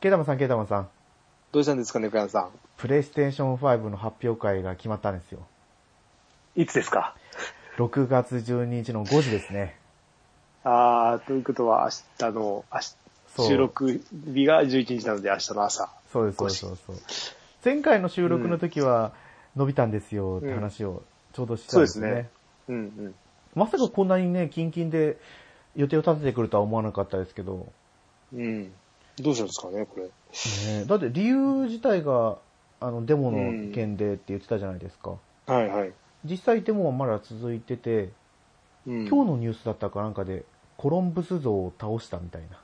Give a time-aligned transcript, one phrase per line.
[0.00, 0.88] ケイタマンさん、ケイタマンさん。
[1.52, 2.50] どうしたんですかね、福山さん。
[2.76, 5.38] プレイステーション5の発表会が決まったんですよ。
[6.54, 7.16] いつですか
[7.78, 9.76] ？6月12日の5時ですね。
[10.64, 11.88] あー、ということは
[12.20, 12.96] 明日の、明日
[13.48, 15.88] 収録日が11日なので明日の朝。
[16.12, 17.36] そうです、そうです、そうです。
[17.64, 19.12] 前回の収録の時は
[19.56, 22.06] 伸びたんですよって話をちょうどしたんですね。
[22.06, 22.28] そうです
[22.68, 23.14] うんうん。
[23.54, 25.16] まさかこんなにね、キンキンで
[25.74, 27.72] 予定を立ててくるとは思わなかったですけど、
[28.34, 28.72] うん。
[29.22, 30.04] どうしたんですかね、これ。
[30.04, 32.36] ね、だって理由自体が、
[32.80, 35.14] あの、デモの件でって言ってたじゃないですか。
[35.46, 35.92] はいはい。
[36.24, 38.08] 実際デモはまだ続いてて、
[38.86, 40.44] うん、今日のニュースだったかなんかで、
[40.76, 42.58] コロンブス像を倒したみたいな。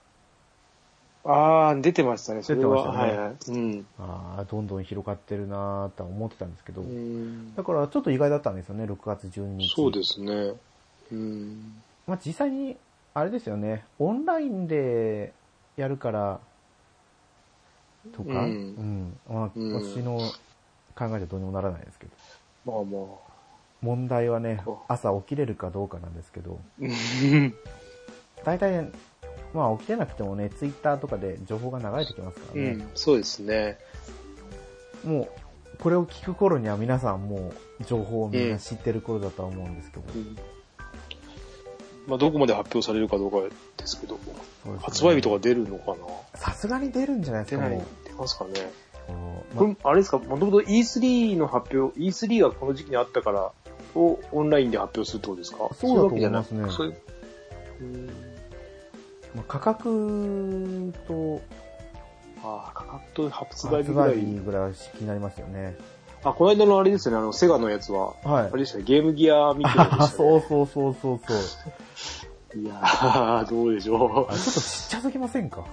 [1.25, 2.77] あー、出てましたね、それは。
[2.77, 3.35] 出てましたねはいはい。
[3.49, 3.87] うん。
[3.99, 9.75] ああ、どんどん広がってるなーとは思ってたんですけど、うんだからちょっと意外だったんですよね、6月12日。
[9.75, 10.55] そうですね。
[11.13, 11.83] うん。
[12.07, 12.77] まあ実際に、
[13.15, 15.33] あれですよね、オンラインで
[15.77, 16.41] やるから、
[18.11, 18.39] とか、うん。
[18.39, 19.19] うん。
[19.29, 19.73] まあ、うん。
[19.75, 20.19] 私の
[20.97, 22.13] 考えじゃどうにもならないですけど。
[22.65, 23.33] まあま
[23.83, 26.61] 問題はねこ、朝起きれるかどうかなんですけど、
[28.45, 28.89] 大体、
[29.53, 32.71] まあ起きれなくてもね、ツイッターとかで情報が流れてきますからね。
[32.71, 33.79] うん、そうですね。
[35.05, 35.23] も
[35.75, 40.05] う、これを聞く頃には皆さんもう情報をみんな知ってる頃だとは思うんですけど。
[40.15, 40.37] うん。
[42.07, 44.21] まあ、どこまで発表されるかどうかですけど、ね。
[44.81, 45.97] 発売日とか出るのかな？
[46.35, 47.87] さすがに出るんじゃないですか、出ない。
[48.07, 48.51] 出ますかね。
[49.57, 53.53] これ、あれですか、もともと E3 の発表、E3 がこの時期にあったから、
[53.95, 55.69] をオンラインで発表するってことですか？
[55.75, 56.71] そうだと思いますね。
[56.71, 58.11] そういう
[59.35, 61.41] まあ、価格と
[62.45, 64.15] ああ、価格と発売日発ぐらい。
[64.15, 65.77] 売日ぐらい気になりますよね。
[66.25, 68.47] あ、この間のあれですよね、あの、セガのやつは、はい。
[68.47, 68.59] あれ。
[68.61, 70.07] でしたね、ゲームギアミクロであ。
[70.09, 71.37] そうそうそうそうそう。
[72.55, 74.37] いやー、どうでしょうあ。
[74.37, 75.65] ちょっとちっちゃすぎませんか？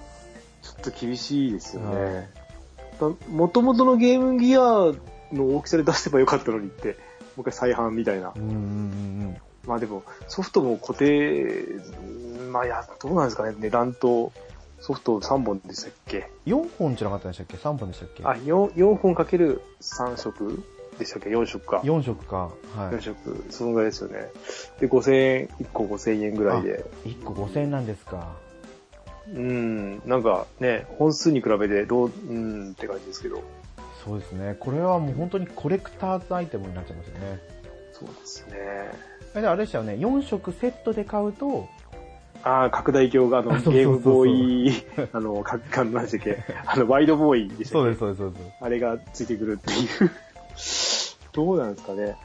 [0.61, 2.29] ちょっと厳しいですよはね。
[3.29, 6.93] もともとのゲームギアの大きさで出せばよかったのにって、も
[7.37, 8.39] う一回再販みたいなう。
[8.39, 9.37] んうんうん
[9.67, 11.65] まあでも、ソフトも固定、
[12.51, 14.31] まあや、どうなんですかね、値段と
[14.79, 16.29] ソフト3本でしたっけ？
[16.47, 16.53] うん。
[16.61, 18.23] 4本じゃなかったんでしたっけ ?3 本でしたっけ？
[18.23, 20.63] あ、4, 4本かける3色？
[20.99, 21.77] でしたっけ ?4 色か。
[21.83, 22.37] ?4 色か。
[22.37, 24.27] は4色、そのぐらいですよね。
[24.79, 26.85] で、5000円、1個5000円ぐらいで。
[27.05, 27.09] い。
[27.09, 28.35] 1個5000円なんですか。
[29.33, 33.41] うん、なんかね、本数に比べてどう、うんって感じですけど。
[34.03, 34.55] そうですね。
[34.59, 37.39] これはもう本当にコレクターズアイテムになっちゃいますよね。
[37.91, 38.91] そうですね。
[39.35, 39.93] あれでしたよね。
[39.93, 41.67] 4色セットで買うと、
[42.43, 47.83] ああ、拡大鏡があの、ゲームボーイ、 あの、か、か、なんでしたっけ、あの、ワイドボーイでしたっけ？
[47.83, 48.41] そうです、そうです、そうです。
[48.61, 50.11] あれがついてくるっていう。
[51.33, 52.05] どうなんですかね。
[52.05, 52.15] ね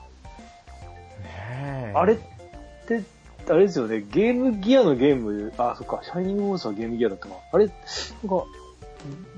[1.22, 2.16] えあれっ
[2.86, 3.02] て、
[3.48, 7.34] あれですよね、ゲームギアのゲーム、あ、そっか、シャイニングモンスターはゲームギアだったか。
[7.52, 7.80] あれ、なんか、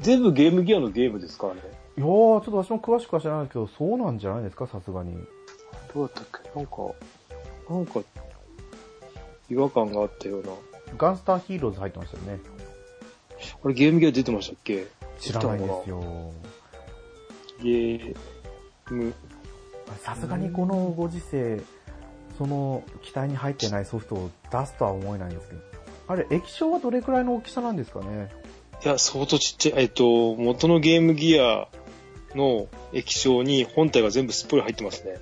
[0.01, 1.55] 全部ゲームギアのゲームですかね。
[1.99, 5.15] いやー、ちょっと私も詳しくは知らないですけど、そうなんじゃないですか、さすがに。
[5.93, 6.59] どうだったっけ？
[6.59, 6.77] なんか、
[7.69, 8.01] なんか、
[9.49, 10.49] 違和感があったような。
[10.97, 12.39] ガンスターヒーローズ入ってましたよね。
[13.65, 14.87] あれゲームギア出てましたっけ
[15.19, 16.33] 知らないですよ。
[17.63, 18.17] ゲー
[18.91, 19.13] ム、
[20.03, 21.61] さすがにこのご時世、
[22.39, 25.61] その機体に入ってないソフトを出すとは思えないんですけど。
[26.09, 28.31] あれ、液晶はどれくらいの大きさなんですかね？
[28.85, 29.83] いや、相当ちっちゃい。
[29.83, 31.69] えっと、元のゲームギア
[32.35, 35.19] の液晶に本体が全部すっぽり入ってますね。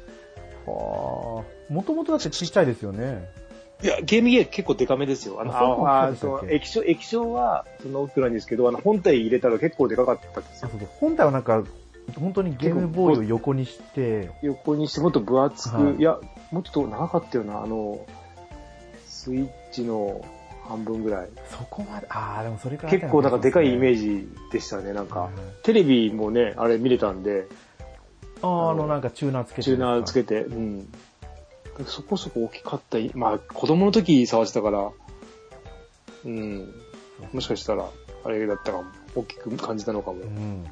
[0.66, 1.72] はあ。
[1.72, 3.28] もともとだってちっちゃいですよね。
[3.82, 5.40] いや、ゲームギア結構デカめですよ。
[5.40, 10.68] あの、あそうああそう液晶、液晶はそんな大きくないんですけど、あの、本体入れたら結構デカかったんですよ。
[10.68, 11.62] あそうそう本体はなんか、
[12.18, 16.18] 本当にゲームボーイを横にして、横にしてもっと分厚く、はいい、や、
[16.50, 18.06] もうちょっと長かったような、あの、
[19.06, 20.24] スイッチの
[20.68, 21.28] 半分ぐらい。
[21.50, 24.00] そこまで、ああ、でもそれから結構なんかでかいイメージ。
[24.00, 25.20] ジでしたね、なんか。
[25.20, 25.32] はい
[25.62, 27.46] テレビもね、あれ見れたんで、
[28.42, 30.42] ああ、あのなんかチューナーつけてチューナーつけて。
[30.42, 30.88] て、うん。
[31.86, 34.90] そこそこ大きかったい、まあ子供の時触ってたから、
[36.24, 36.74] うん。
[37.32, 37.86] もしかしたら、
[38.24, 38.84] あれだったかも。
[39.14, 40.18] 大きく感じたのかも。
[40.20, 40.66] うん。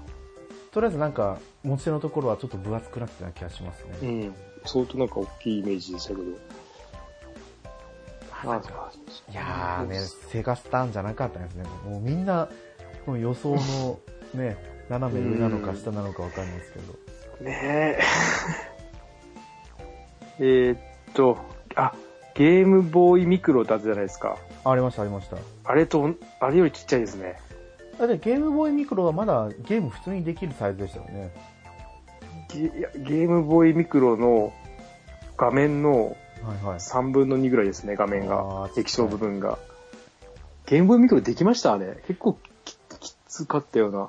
[0.73, 4.27] とりあえずなんか、持ち手のところはちょっと分厚くなってた気がしますうね。
[4.27, 4.35] ん。
[4.65, 6.23] 相当なんか大きいイメージでしたけど。
[8.45, 8.61] あ
[9.31, 11.65] いやーね、セガスターンじゃなかったんですね。
[11.85, 12.49] もうみんな、
[13.07, 13.99] もう予想の
[14.35, 14.57] ね、
[14.89, 16.93] 斜め上なのか下なのかわかんないですけど。
[17.45, 18.03] ねえ。
[20.41, 20.79] えーっ
[21.13, 21.37] と、
[21.77, 21.95] あ、
[22.35, 24.39] ゲームボーイミクロってあったじゃないですか。
[24.65, 25.37] あありました、ありました。
[25.65, 26.11] あれと、
[26.41, 27.39] あれよりちっちゃいですね。
[27.99, 31.31] だってゲームボーイミクロはまだゲーム普通にできるサイズでしたよね。
[32.49, 34.53] ゲいやゲームボーイミクロの
[35.37, 36.79] 画面のはいはい。
[36.79, 38.81] 3分の2ぐらいですね、画面あがー。
[38.81, 39.59] 液晶部分が。
[40.67, 41.99] ゲームボーイミクロできましたね。
[42.09, 44.09] 結構ききつ買ったような。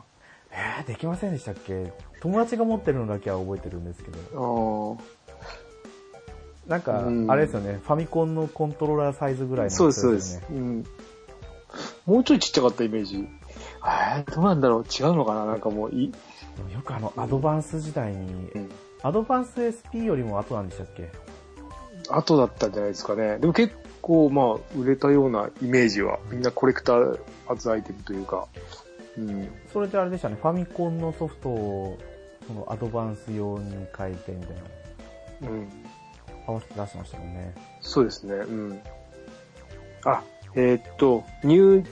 [0.52, 1.94] えー、できませんでしたっけ？
[2.22, 4.98] 友達が持ってるのだけは覚えてるんですけど。
[5.00, 9.70] あなんかう、んあれですよね、ファミコンのコントローラーサイズぐらいあ。
[9.70, 10.42] の、そうです、そうです。。
[10.50, 10.86] うん。
[12.06, 13.28] もうちょいちっちゃかったイメージ。
[13.86, 14.84] えー、どうなんだろう？
[14.84, 15.46] 違うのかな？
[15.46, 16.06] なんかもうい、
[16.74, 18.70] よくあの、アドバンス時代に、うん。
[19.02, 21.12] アドバンス SP よりも後なんでしたっけ？
[22.10, 23.38] 後だったんじゃないですかね。
[23.40, 28.48] でも結構まあ、売れたようなイメージは、みんなコレクター初アイテムというか。
[29.18, 29.50] うん。
[29.72, 31.98] それであれでしたね、ファミコンのソフトを、
[32.48, 34.56] そのアドバンス用に変えてみたい
[35.42, 35.70] な、うん。
[36.46, 37.54] 合わせて出してましたもんね。
[37.82, 38.34] そうですね。
[38.34, 38.82] うん。
[40.04, 40.24] あ、
[40.56, 41.86] えーっと、ニュー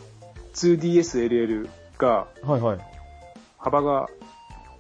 [0.53, 1.69] 2DSLL
[2.01, 2.80] がはいはい。
[3.57, 4.09] 幅が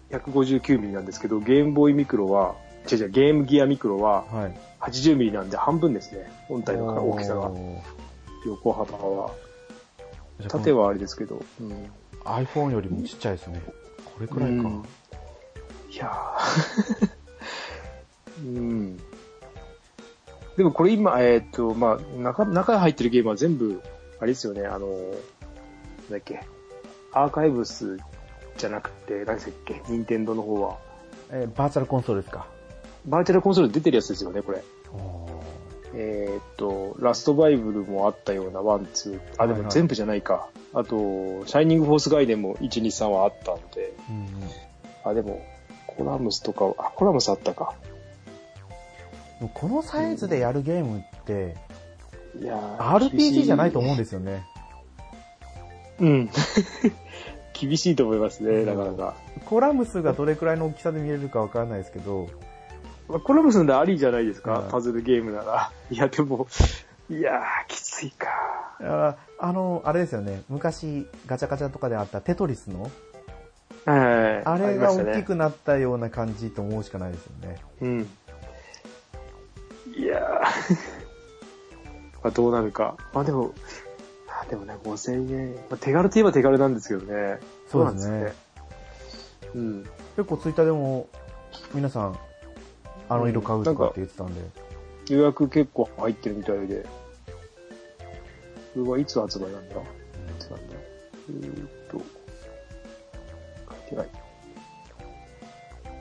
[0.09, 2.55] 159mm なんですけど、ゲームボーイミクロは、
[2.91, 4.59] 違う違う、ゲームギアミクロははい。
[4.81, 6.31] 80mm なんで半分ですね。
[6.47, 7.51] 本体の大きさが。
[8.45, 9.31] 横幅は。
[10.47, 11.43] 縦はあれですけど。
[11.59, 11.91] うん。
[12.25, 13.61] iPhone よりもちっちゃいですね。
[14.05, 14.55] これくらいか。
[14.55, 14.83] うん
[15.91, 17.09] いやー
[18.47, 18.97] うん。
[20.55, 23.81] でもこれ今、えーっと、まあ、中、中に入ってるゲームは全部、
[24.19, 25.11] あれですよね、あの、なん
[26.11, 26.47] だっけ、
[27.13, 27.97] アーカイブス
[28.57, 30.77] じゃなくて、何でしたっけ、任天堂の方は。
[31.31, 32.45] えーバーチャルコンソールですか？
[33.05, 34.63] バーチャルコンソールで出てるやつですよね、これ。
[35.93, 39.19] えーっと、ラストバイブルもあったような、 one, two。
[39.37, 40.47] あ、ではいはいも全部じゃないか。
[40.73, 40.95] あと、
[41.47, 43.93] シャイニングフォースガイデンも1、2、3はあったんで。
[44.09, 44.27] うんうん
[45.03, 45.41] あ、でも、
[45.87, 47.73] コラムスとか、あ、コラムスあったか。
[49.55, 51.55] このサイズでやるゲームって、
[52.39, 54.45] いやー RPG じゃないと思うんでですよね。
[56.01, 56.29] うん。
[57.53, 59.13] 厳しいと思いますね、なかなか。
[59.45, 62.27] コラム数がどれくらいの大きさで見れるかわからないですけど、
[63.07, 65.71] まあ、コラムスんでありじゃないですか、うんパズルゲームなら。
[65.89, 66.47] いや、でも、
[67.09, 68.29] いやー、きついか。
[68.81, 72.89] ああの、あれですよね、昔ガチャガチャとかであったテトリスの、
[73.85, 73.97] はい。
[74.45, 77.57] あれが大きくなったような感じと思うしかないですよね。
[77.81, 78.09] うん。
[79.95, 80.23] いやー。
[82.23, 82.95] まあ、どうなるか。
[83.13, 83.53] まあでも、
[83.90, 83.90] あ
[84.51, 85.55] でもね、5000円。
[85.55, 87.39] まあ、手軽といえば手軽なんですけどね。
[87.71, 89.51] そうですねどなんですかね。
[89.55, 89.83] うん。
[90.17, 91.07] 結構ツイッターでも、
[91.73, 92.19] 皆さん、
[93.07, 94.41] あの色買うとかって言ってたんで、
[95.09, 96.85] 予約結構入ってるみたいで。
[98.73, 99.75] これはいつ発売なんだ？
[99.75, 99.79] い
[100.39, 100.75] つなんだ
[101.29, 104.09] えーっと、書いてない。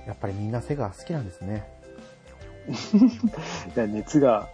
[0.09, 1.69] やっぱりみんなセガ好きなんですね。
[3.77, 4.49] 熱が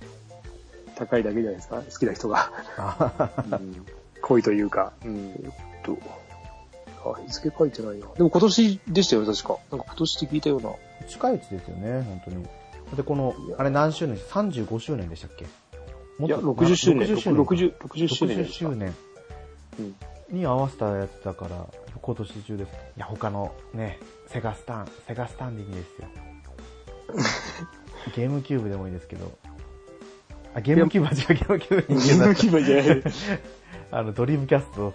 [0.97, 2.51] 高いだけじゃないですか好きな人が。
[2.77, 3.87] あうん
[4.23, 4.93] 恋というか。
[5.05, 5.35] うん。
[5.45, 5.51] えっ
[5.85, 5.97] と、
[7.05, 8.07] あ、日付書いてないな。
[8.15, 9.59] でも今年でしたよね、確か。
[9.71, 10.71] なんか今年って聞いたような。
[11.09, 12.47] 近いうちですよね、本当に。
[12.97, 15.47] で、この、あれ何周年 ?35 周年でしたっけ？
[16.19, 17.09] もいや、60周年。
[17.09, 17.53] 60周年か。
[17.53, 18.95] 60 60周年60ですか周年
[19.79, 19.97] うん。
[20.37, 21.67] に合わせたやつだから、
[22.01, 22.69] 今年中です。
[22.97, 23.99] いや、他のね、
[24.29, 26.09] セガスタン、セガスタンでいいんですよ。
[28.15, 29.37] ゲームキューブでもいいですけど。
[30.57, 33.03] あ、ゲームキューブは違う、ゲームキューブにゲーム気分じゃない。
[33.91, 34.95] あの、ドリームキャスト。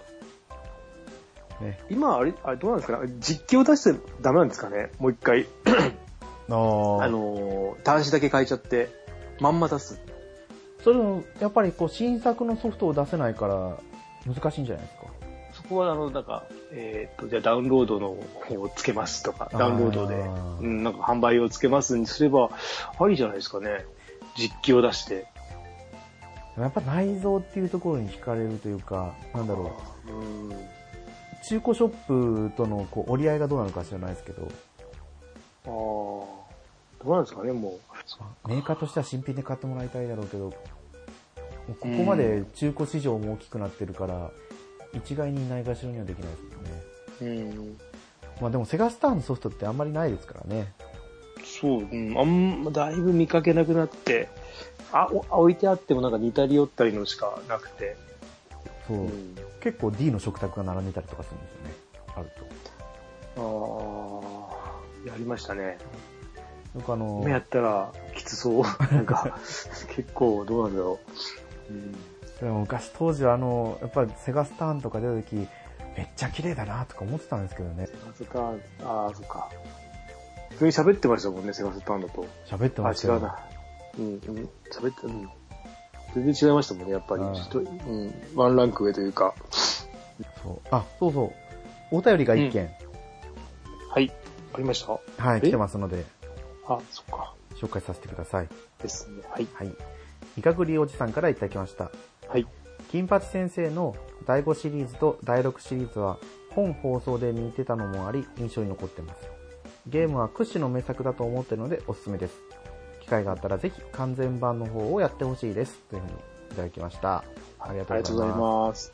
[1.60, 1.78] ね。
[1.88, 3.12] 今、あれ、あれどうなんですかね？
[3.20, 4.90] 実況出してダメなんですかね？
[4.98, 5.46] もう一回。
[6.48, 8.90] あーあのー、端子だけ変えちゃって、
[9.38, 10.00] まんま出す。
[10.82, 13.78] それも、やっぱりこう、新作のソフトを出せないから、
[14.26, 15.06] 難しいんじゃないですか？
[15.52, 18.16] そこは、あの、なんか、えーっと、じゃあダウンロードの
[18.48, 22.50] 方をつけますとか、ダウンロードで、うん、なんか販売をつけますにすれば、
[22.98, 23.84] ありじゃないですかね？
[24.36, 25.26] 実機を出して。
[26.56, 29.72] やっぱ内臓っていうところに惹かれるというか、なんだろ
[30.06, 30.12] う。
[30.12, 30.50] うん。
[31.44, 36.26] 中古ショップとのこう折り合いがどうなのか知らないですけど、ああ、ど
[37.04, 37.78] うなんですかね、も
[38.46, 40.56] メーカーとしては新品で買ってもらいたいだろうけど、こ
[41.80, 44.30] こまで中古市場も大きくなってるから、
[44.94, 46.36] 一概にないがしろにはできないで
[47.18, 47.52] すもんね。
[47.54, 47.58] う。
[47.60, 47.78] うん。
[48.40, 50.72] まあでもセガスターのソフトってあんまりないですからね。
[51.44, 54.28] そう、うん、あんま、だいぶ見かけなくなって、
[54.92, 57.96] あ、お置いてあってもなんか似たり寄ったりのしかなくて。
[58.86, 59.36] そう、うん。
[59.60, 61.74] 結構 D の食卓が並んでたりとかするんですよね。
[62.16, 62.52] あると。
[63.36, 64.52] あ
[65.06, 65.78] あ、やりましたね。
[66.74, 68.62] なんかあの今、やったらきつそう。
[68.94, 69.38] なんか、
[69.88, 70.98] 結構どうなんだろ
[71.70, 71.72] う。
[71.72, 71.92] うん。
[71.92, 71.98] で
[72.46, 75.48] も昔当時はあの、やっぱりセガスターンとか出た時、
[75.96, 77.86] めっちゃ綺麗だなとか思ってたんですけどね。
[77.86, 79.48] セガスターン、ああ、そっか。
[80.50, 82.26] 普通に喋ってましたもんね、セガスターンだと。
[82.46, 83.14] 喋ってあ、ましたよ。
[83.14, 83.38] 違うな。
[83.98, 84.20] うん、うん、
[84.70, 85.28] 喋って、うん。
[86.14, 87.32] 全然違いましたもんね、やっぱりああ。
[87.32, 89.34] 一人うん、ワンランク上というか。
[90.42, 91.32] そうあ、そうそう。
[91.96, 92.70] お便りが一件、
[93.90, 94.12] はい。
[94.54, 94.92] ありました？
[95.22, 95.40] はい、え？
[95.40, 96.04] 来てますので、
[96.68, 97.34] あ、そっか。
[97.56, 98.48] 紹介させてください。
[98.82, 99.22] ですね。
[99.30, 99.46] はい。
[99.54, 99.74] はい。
[100.38, 101.90] いかぐりおじさんからいただきました。
[102.28, 102.46] はい。
[102.90, 103.96] 金八先生の
[104.26, 106.18] 第5シリーズと第6シリーズは
[106.50, 109.20] 本放送で見てたのもあり、印象に残ってます。
[109.86, 112.34] ゲームは屈指の名作だと思ってるのでおすすめです。
[113.12, 115.78] 機会があったらぜひ完全版の方をやってほしいです。
[115.90, 116.12] というふうに
[116.52, 117.22] いただきました。
[117.60, 118.92] ありがとうございます。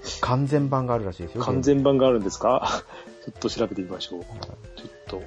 [0.00, 0.20] ます。
[0.22, 1.44] 完全版があるらしいですよ。
[1.44, 2.66] 完全版があるんですか？
[3.26, 4.22] ちょっと調べてみましょう。
[4.24, 4.30] ちょ
[4.86, 5.22] っと。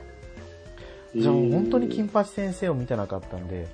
[1.15, 3.67] じゃあもう本当にえー金八先生を見てなかったんで、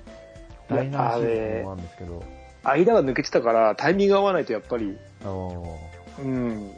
[0.68, 2.22] 大難しいと思うんですけど。
[2.64, 6.72] 間が抜けてたから、タイミングが合わないとやっぱり、うん。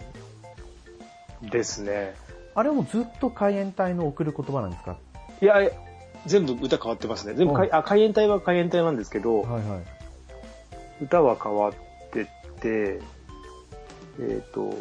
[1.50, 2.14] ですね。
[2.54, 4.96] あれもずっと海援隊の送る言葉なんですか？
[5.42, 5.56] いや、
[6.26, 7.34] 全部歌変わってますね。
[7.34, 11.04] 全部かい、うんあ、海援隊は海援隊なんですけど、はいはい。
[11.04, 11.72] 歌は変わっ
[12.10, 12.26] て
[12.60, 13.00] て、
[14.20, 14.74] えっ、と、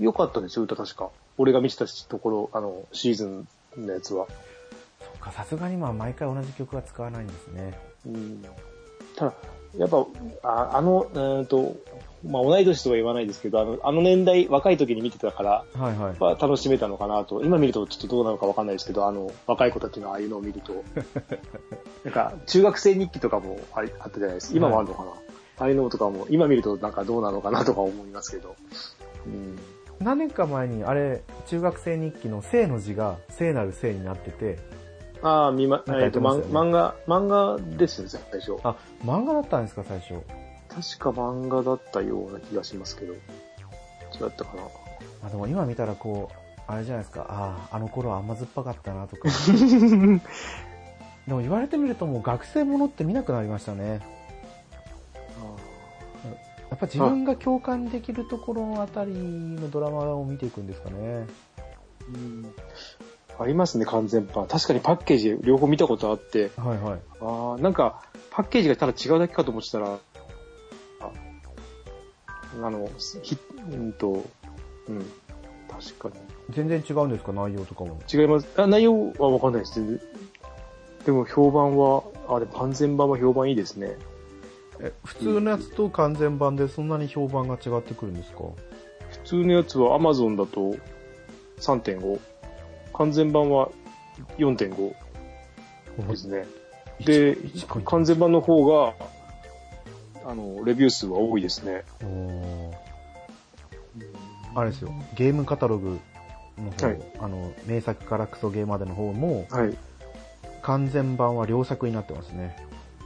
[0.00, 1.10] 良かったですよ、歌確か。
[1.36, 4.26] 俺が見てたところ、あの、シーズンのやつは。
[5.00, 7.78] そっか、さすがにまあ毎回同じ曲は使わないんですね。
[8.06, 8.44] うん。
[9.16, 9.34] ただ、
[9.76, 10.06] やっぱ、
[10.42, 11.76] ああの、えーと、
[12.24, 16.16] まあ、同い年とは言わないですけど、あの、あの年代、若い時に見てたから、はいはい。
[16.18, 17.44] まあ、楽しめたのかなと。
[17.44, 20.82] 今見るとちょっとどうなのかわかんないですけど、あの、若い子たちのああいうのを見ると、
[22.04, 24.56] なんか、中学生日記とかもありあったじゃないですか。
[24.56, 28.56] 今もあるのかな、ああいうのとかも、今見るとなんかどうなのかなとか思いますけど。
[29.26, 29.58] うん。
[30.00, 34.58] 何年か前にあれ、中学生日記の聖の字が聖なる聖になってて、
[35.22, 38.56] ああ、見ま、えっ、ね漫画、漫画ですよね、最初。
[38.62, 40.14] あ、漫画だったんですか、最初。
[40.68, 43.14] 確か漫画だったような気がしますけど。
[43.14, 43.16] 違
[44.26, 44.62] ったかな。
[45.26, 49.28] あ、でも今見たらこう、あれじゃないですか、ああ、あの頃は甘酸っぱかったなとか。
[51.26, 54.00] でも言われてみるともう学生ものって見なくなりましたね。
[56.70, 61.26] やっぱ自分が共感できるところのあたりのドラマを見ていくんですかね。
[62.14, 62.54] うん
[63.40, 64.48] ありますね、完全版。
[64.48, 67.00] 確かにパッケージ両方見たことあって、はいはい。
[67.20, 69.98] ああ、なんか、パッケージがただ違うだけかと思ってたら、あ
[72.62, 72.88] あの、
[73.22, 73.36] ひ、
[73.72, 74.24] うんと、
[74.88, 75.04] うん、
[75.68, 76.10] 確か
[76.50, 77.98] 全然違うんですか、内容とかも。
[78.12, 78.20] に。
[78.20, 78.48] 違います。
[78.56, 80.00] あ内容はわかんないです。
[81.04, 83.96] でも評判は、あれ、完全版は評判いいですね。
[84.80, 88.44] え、普通のやつと完全版でそんなに評判が違ってくるんですか？
[89.10, 90.76] 普通のやつは Amazon だと
[91.58, 92.20] 3.5、
[92.94, 93.70] 完全版は
[94.36, 94.94] 4.5
[96.08, 96.46] ですね。
[97.04, 97.36] で
[97.84, 98.94] 完全版の方が、
[100.24, 101.84] あの、レビュー数は多いですね。
[102.02, 102.47] おー
[104.58, 106.00] あれですよ、ゲームカタログ
[106.58, 109.76] の方、はいあの、名作からクソゲーまでの方も、はい。
[110.62, 112.56] 完全版は良作になってますね。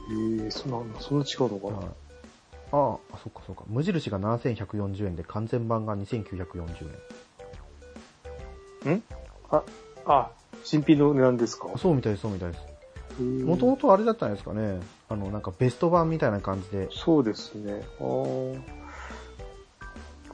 [0.09, 1.87] えー、そんな、そんな違うのかな、はい
[2.75, 3.65] ああ、そっかそっか。
[3.67, 6.89] 無印が7140円で完全版が2940
[8.87, 9.03] 円。
[9.51, 9.63] あ、
[10.07, 10.31] あ、
[10.63, 11.67] 新品の値段ですか？
[11.77, 13.21] そうみたいです、そうみたいです。
[13.21, 14.79] ももともとあれだったんですかね。
[15.07, 16.89] あの、なんかベスト版みたいな感じで。
[16.91, 17.83] そうですね。
[17.99, 18.82] あー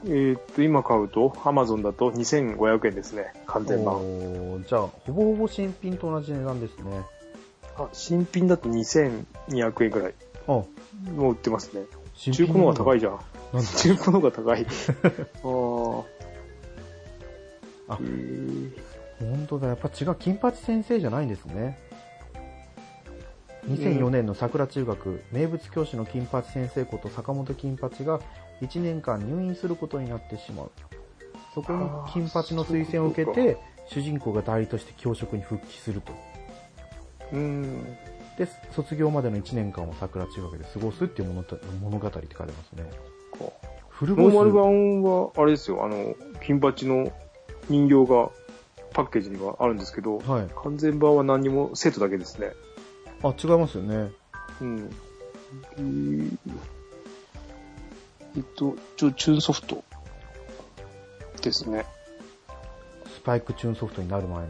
[0.04, 3.32] えーっと、今買うと、Amazon だと2500円ですね。
[3.46, 4.64] 完全版。
[4.66, 7.02] じゃあ、ほぼほぼ新品と同じ値段ですね。
[7.76, 10.14] あ、新品だと2200円くらい。
[10.46, 10.66] あ、も
[11.16, 11.82] う売ってますね。
[12.14, 13.12] 新中古の方が高いじじゃん。
[13.12, 13.64] ゃん。
[13.64, 14.66] 中古の方が高い。
[15.42, 16.04] あー
[17.88, 18.72] あへー
[19.20, 21.78] 本当だ、やっぱ違う、金八先生じゃないんですね。
[23.68, 28.20] 2004年の桜中学、名物教師の金八先生こと坂本金八が
[28.62, 30.70] 1年間入院することになってしまう。
[31.54, 36.12] そこに金八の推薦を受けて、主人公が代理として教職に復帰すると。
[37.32, 37.84] うん。
[38.38, 42.90] で、卒業までの1年間を桜中学で過ごすっていう物語物語って書いてますね。
[43.32, 43.52] こ
[43.88, 47.12] フルボイスうノーマル版は、あれですよ、あの、金八の
[47.68, 48.30] 人形が
[48.92, 50.46] パッケージにはあるんですけど、はい。
[50.62, 52.52] 完全版は何にもセットだけですね。
[53.22, 54.10] あ、違いますよね。
[54.60, 54.90] うん。
[58.36, 59.82] えっと、ちょ、チューンソフト
[61.42, 61.84] ですね。
[63.06, 64.48] スパイクチューンソフトになる前の。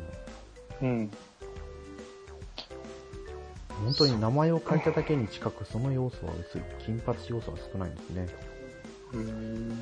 [0.82, 1.10] うん。
[3.84, 6.62] 本当に名前を変えただけに近くその要素は薄い。
[6.84, 8.28] 金髪要素は少ないんですね。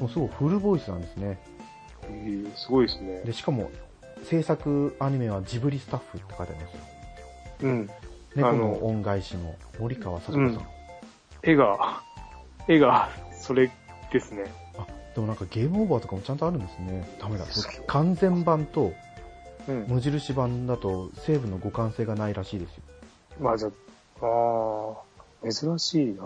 [0.01, 1.39] もうすごいフルボイスなんですね。
[2.05, 3.23] えーすごいですね。
[3.25, 3.71] で、しかも、
[4.25, 6.81] 制作アニメはジブリスタッフって書いてありますよ。
[7.63, 7.91] うん。
[8.35, 10.45] 猫あのの恩返しの森川聡子さん。
[10.45, 10.61] うん
[11.41, 12.03] 絵が、
[12.67, 13.09] 絵が、
[13.41, 13.71] それ
[14.13, 14.45] ですね。
[14.79, 17.09] あ、でもなんかゲームオーバーとかもちゃんとあるんですね。
[17.21, 17.45] ダメだ。
[17.87, 18.93] 完全版と
[19.69, 19.85] うん。
[19.87, 22.83] 無印版だとセーブの互換性がないらしいですよ。
[23.41, 24.93] まあじゃあ、あ
[25.47, 26.25] あ、珍しいな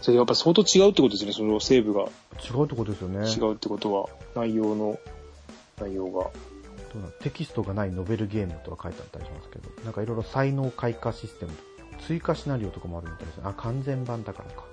[0.00, 3.28] それやっぱ相当違うってことですね、そのセーブが違うってことですよね。
[3.28, 4.98] 違うってことは、内容の、
[5.80, 6.30] 内容が。
[6.92, 11.52] どうなテキストがないノベルゲームとか書いてあったりしますけど、なんかいろいろ才能開花システム、
[12.06, 13.42] 追加シナリオとかもあるみたいですね。
[13.46, 14.64] あ、完全版だからか。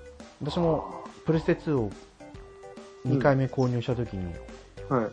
[0.42, 1.90] 私もプレステ2を
[3.06, 4.34] 2回目購入した時に、
[4.88, 5.10] は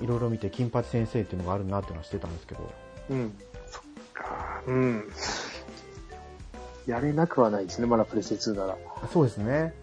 [0.00, 0.04] い。
[0.04, 2.70] いろいろ見て、金八先生っていうのがあるなっていうのは知ってたんですけど、
[3.10, 3.34] うん。
[3.66, 4.62] そっか。
[4.66, 5.08] うん。
[6.86, 8.76] やれなくはないですね、まだプレステ2なら。
[9.12, 9.74] そうですね。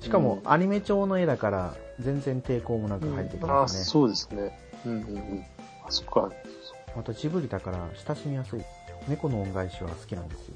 [0.00, 3.84] しかも、うんアニメ調の絵だから、全然抵抗もなく入ってきああ、ますね。
[3.84, 4.56] そうですね。
[4.86, 5.44] うんうんうん。
[5.84, 6.30] あ、そっか。
[6.94, 8.60] またジブリだから、親しみやすい。
[9.08, 10.54] 猫の恩返しは好きなんですよ。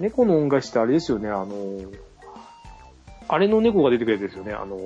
[0.00, 1.46] 猫の恩返しってあれですよね、あの、
[3.28, 4.76] あれの猫が出てくるやつですよね、あの、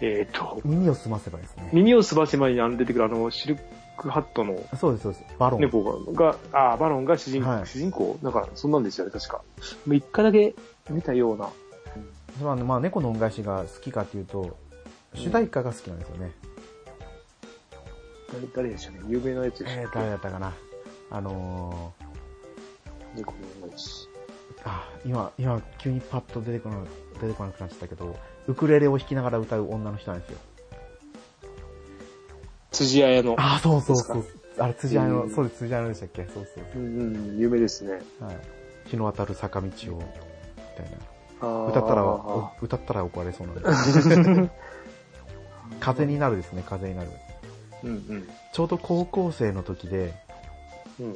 [0.00, 1.70] えっ、と、耳を澄ませばですね。
[1.72, 3.58] 耳をすばせまにあの出てくるあの、シル
[3.96, 5.24] クハットのそうです、そうです。
[5.38, 5.60] バロン。
[5.60, 8.18] 猫が、があバロンが主人,、はい主人公？
[8.22, 9.42] なんか、そんなんですよね、確か。
[9.86, 10.54] もう一回だけ
[10.90, 11.48] 見たような。
[12.42, 14.56] まあ、まあ、猫の恩返しが好きかっていうと、
[15.14, 16.32] 主題歌が好きなんですよね。
[18.32, 20.52] 誰誰でしたね有名なやつでしたえー、誰だったかな？
[21.10, 21.94] あの
[23.14, 24.06] 猫の恩返し。
[24.58, 26.76] ー、あ、今、今、急にパッと出てこな、
[27.18, 30.38] 出てこなくなっちゃったけど、ウクレレを弾きながら歌う女の人なんですよ。
[32.70, 33.34] 辻彩の。
[33.38, 34.28] あ、そうそうそうで。
[34.62, 36.24] あれ、辻彩の、うんそうです、辻彩のでしたっけ？
[36.26, 37.92] そうそううんうん、有名ですね。
[38.20, 38.36] はい。
[38.86, 39.98] 日の当たる坂道を、みたい
[41.40, 41.66] な。
[41.68, 43.56] 歌ったら、お歌ったら怒られそうなん
[44.44, 44.50] で。
[45.80, 47.10] 風になるですね、風になる。
[47.84, 48.28] うんうん。
[48.52, 50.14] ちょうど高校生の時で、
[50.98, 51.12] うん。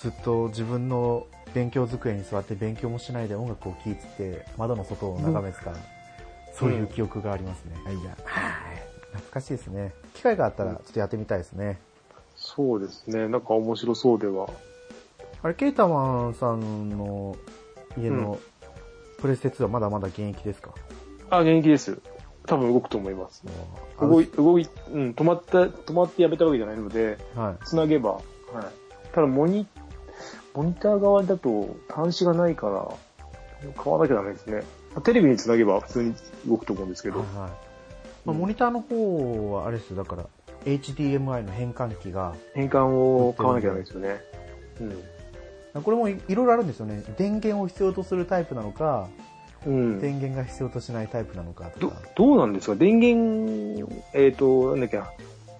[0.00, 1.26] ずっと自分の
[1.56, 5.72] 勉強机に座って勉強もしないで音楽を聴いてて、窓の外を眺めてた、
[6.52, 7.76] そういう記憶がありますね。
[7.86, 8.76] あいや、はい
[9.12, 9.94] 懐かしいですね。
[10.12, 11.80] 機会があったらちょっとやってみたいですね。
[12.34, 13.26] そうですね。
[13.28, 14.50] なんか面白そうでは。
[15.42, 17.34] あれ、ケータマンさんの
[17.96, 18.38] 家の
[19.16, 20.72] プレステ2はまだまだ現役ですか、
[21.30, 21.98] あ、現役です。
[22.44, 23.42] 多分動くと思います。
[23.96, 27.64] あ動い、動い、うん、止まった、止まってやめたわけじゃないので、はい。
[27.64, 28.24] つなげば、はい。
[29.14, 29.66] ただ、モニ、
[30.56, 34.62] モニター側だと端子がないから、買わなきゃダメですね。
[35.04, 36.14] テレビにつなげば普通に
[36.48, 37.18] 動くと思うんですけど。
[37.18, 37.50] はいはい
[38.24, 40.24] まあ、モニターの方はあれですよ、だから
[40.64, 44.20] HDMI の変換器が、変換を買わなきゃダメですよね。
[44.80, 45.82] うん。
[45.82, 47.04] これもいいろいろあるんですよね。
[47.18, 49.08] 電源を必要とするタイプなのか、
[49.66, 50.00] うん。
[50.00, 52.76] 電源が必要としないタイプなのかとどか。、どうなんですか？
[52.76, 55.12] 電源、えっ、と、なんだっけな、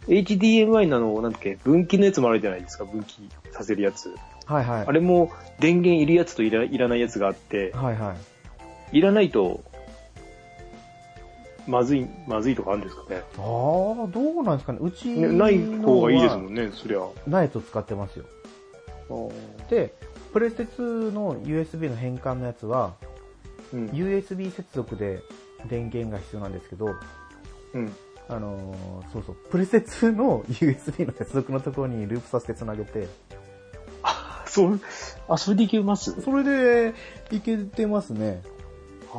[0.09, 4.14] HDMI なの、なんだっけ、分岐のやつもあるじゃないですか、分岐させるやつ。
[4.46, 4.85] はいはい。
[4.87, 5.30] あれも
[5.61, 8.14] 電源いるやつといらいらないやつがあって、はいは
[8.92, 8.98] い。
[8.98, 9.62] いらないと、
[11.66, 13.22] まずい、まずいとかあるんですかね。
[13.38, 14.78] ああ、どうなんですかね。
[14.80, 16.52] うちねない方がいいですもん。
[16.52, 17.00] んね、そりゃ。
[17.26, 18.24] ないやつを使ってますよ。
[19.68, 19.92] で、
[20.32, 22.94] プレステ2の USB の変換のやつは、
[23.72, 23.87] うん。
[23.87, 25.22] USB 接続で
[25.68, 26.94] 電源が必要なんですけど、
[27.74, 27.92] うん。
[28.28, 33.09] あのーそうそう、プレステ2の USB の接続のところにループさせて繋げて、
[34.50, 34.80] そう、
[35.28, 36.20] あ、それでいけます？
[36.22, 36.94] それで
[37.30, 38.42] いけてますね。
[39.12, 39.18] あ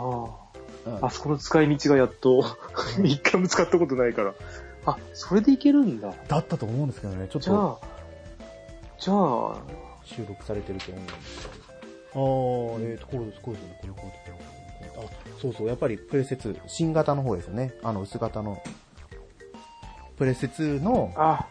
[0.86, 1.08] うんあ。
[1.08, 2.44] あそこの使い道がやっと、
[3.04, 4.34] 一回も使ったことないから。
[4.86, 6.14] あ、それでいけるんだ。
[6.28, 7.88] だったと思うんですけどね、ちょっじゃとあ、
[9.00, 9.58] じゃあ、
[10.06, 11.68] 収録されてると思うんですけど。
[12.14, 14.08] ああ、えっ、と、これです、これですね、これ、こ。
[15.06, 17.74] あ、そうそう、やっぱりプレステ2、新型の方ですよね。
[17.84, 18.62] あの、薄型の。
[20.18, 21.48] プレステ2の、あ、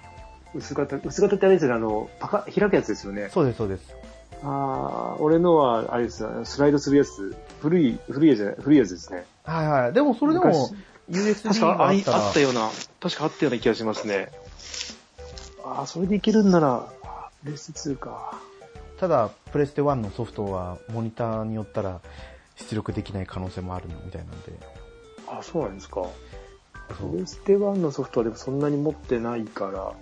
[0.56, 3.30] 薄型、薄型ってあれですよね、あの、パカ、開くやつですよね。
[3.32, 3.94] そうです、そうです。
[4.42, 9.26] ああ、俺のは、あれですよ、スライドするやつ、古い、古いやつじゃない、古いやつですね。
[9.44, 9.92] はいはい。
[9.92, 10.74] でも、それでも昔、
[11.08, 12.68] USB 確かああったら、あったような、
[13.00, 14.30] 確かあったような気がしますね。
[15.64, 18.40] ああ、それでいけるんなら、あプレステ2か。
[18.98, 22.00] ただ、プレステ1のソフトは、モニターによったら、
[22.56, 24.52] 出力できない可能性もあるみたいなんで。
[25.28, 26.02] あそうなんですか。
[26.88, 29.92] プレステ1のソフトはでもそんなに持ってないから、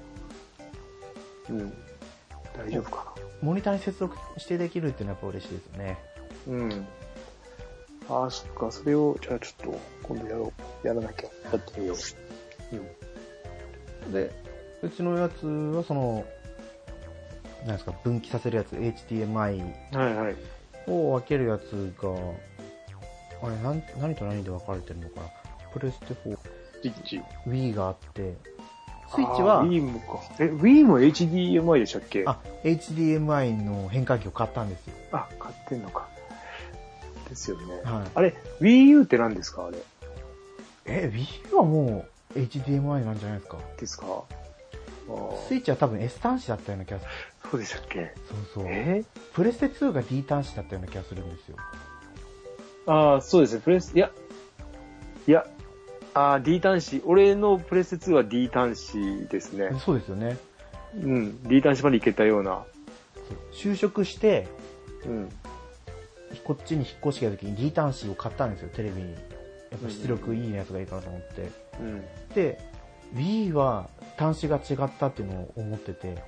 [1.50, 1.72] うん、
[2.56, 5.98] 大丈夫かモニターに接続してできるっていうのはやっぱ嬉しいですよね。
[6.46, 6.52] な。
[6.54, 6.86] うん。
[8.08, 10.52] ああ、そっか、それを、じゃあちょっと、今度やろ
[10.84, 10.86] う。
[10.86, 11.28] やらなきゃ。
[11.52, 12.76] やってみよう。
[14.06, 14.12] うん。
[14.12, 14.30] で、
[14.82, 16.24] うちのやつはその、
[17.66, 20.36] なんですか、分岐させるやつ、HDMI はいはい。
[20.86, 22.10] を分けるやつが、
[23.42, 25.26] あれ、なん何と何で分かれてるのかな
[25.72, 26.38] プレステ4、
[26.82, 27.22] スイッチ。
[27.46, 28.36] Wii があって、
[29.14, 29.60] スイッチは？
[29.60, 30.20] あ、Wii もか。
[30.38, 32.24] え、Wii も HDMI でしたっけ？
[32.26, 34.94] あ、HDMI の変換器を買ったんですよ。
[35.12, 36.08] あ、買ってんのか。
[37.28, 37.80] ですよね。
[37.84, 38.10] はい。
[38.14, 39.66] あれ、Wii U って何ですか？
[39.66, 39.78] あれ。
[40.86, 43.58] え、Wii はもう HDMI なんじゃないですか？
[43.80, 44.06] ですか？
[45.48, 47.10] スイッチは多分 S 端子だったような気がする。
[47.50, 48.14] そうでしたっけ？
[48.54, 48.72] そうそう。
[48.72, 49.04] え？
[49.32, 51.56] プレステ2が D 端子だったような気がするんですよ。
[52.86, 53.60] ああ、そうですね。
[53.64, 54.10] プレス、いや、
[55.26, 55.46] いや、
[56.14, 57.02] ああ、D 端子。
[57.04, 59.70] 俺のプレステ2は D 端子ですね。
[59.84, 60.38] そうですよね。
[61.02, 61.42] うん。
[61.42, 62.64] D 端子までいけたような。
[63.52, 64.46] 就職して、
[65.04, 65.28] うん。
[66.44, 69.12] こっちに引っ越してきた時に D 端子を買ったんですよ、テレビに。
[69.12, 69.18] や
[69.76, 71.50] っぱ出力いいやつがいいかなと思って。
[71.80, 72.04] うん。
[72.34, 72.60] で、
[73.14, 76.22] Wii は端子が違ったっていうのを思ってて、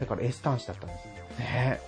[0.00, 1.14] だから S 端子だったんですよ。
[1.38, 1.80] ね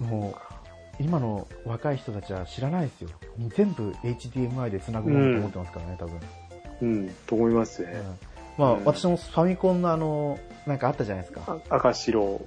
[0.00, 0.53] もう、
[1.00, 3.10] 今の若い人たちは知らないですよ。
[3.56, 6.20] 全部 HDMI で繋ぐものと思ってますからね、多分。
[6.82, 7.92] うん、と思いますね。
[7.92, 11.42] うんまあ、うん私もファミコンのあの、なんかあったじゃないですか。
[11.68, 12.46] あ赤、白、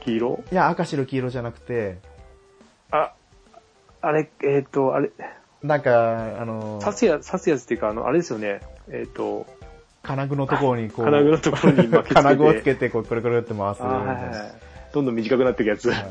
[0.00, 0.44] 黄色？
[0.52, 1.98] いや、赤白黄色じゃなくて、
[2.90, 3.12] あ、
[4.00, 5.10] あれ、えっ、と、あれ、
[5.62, 8.60] なんか、あの、刺すや、刺すやつっていうか、あの、あれですよね。
[8.88, 9.46] えっ、と、
[10.02, 13.82] 金具のところにこう、金具のところに巻きつけて 金具をつけて、こう、くるくるって回す。
[13.82, 14.52] あはいはいはい。
[14.92, 15.90] どんどん短くなっていくやつ。
[15.90, 16.06] はい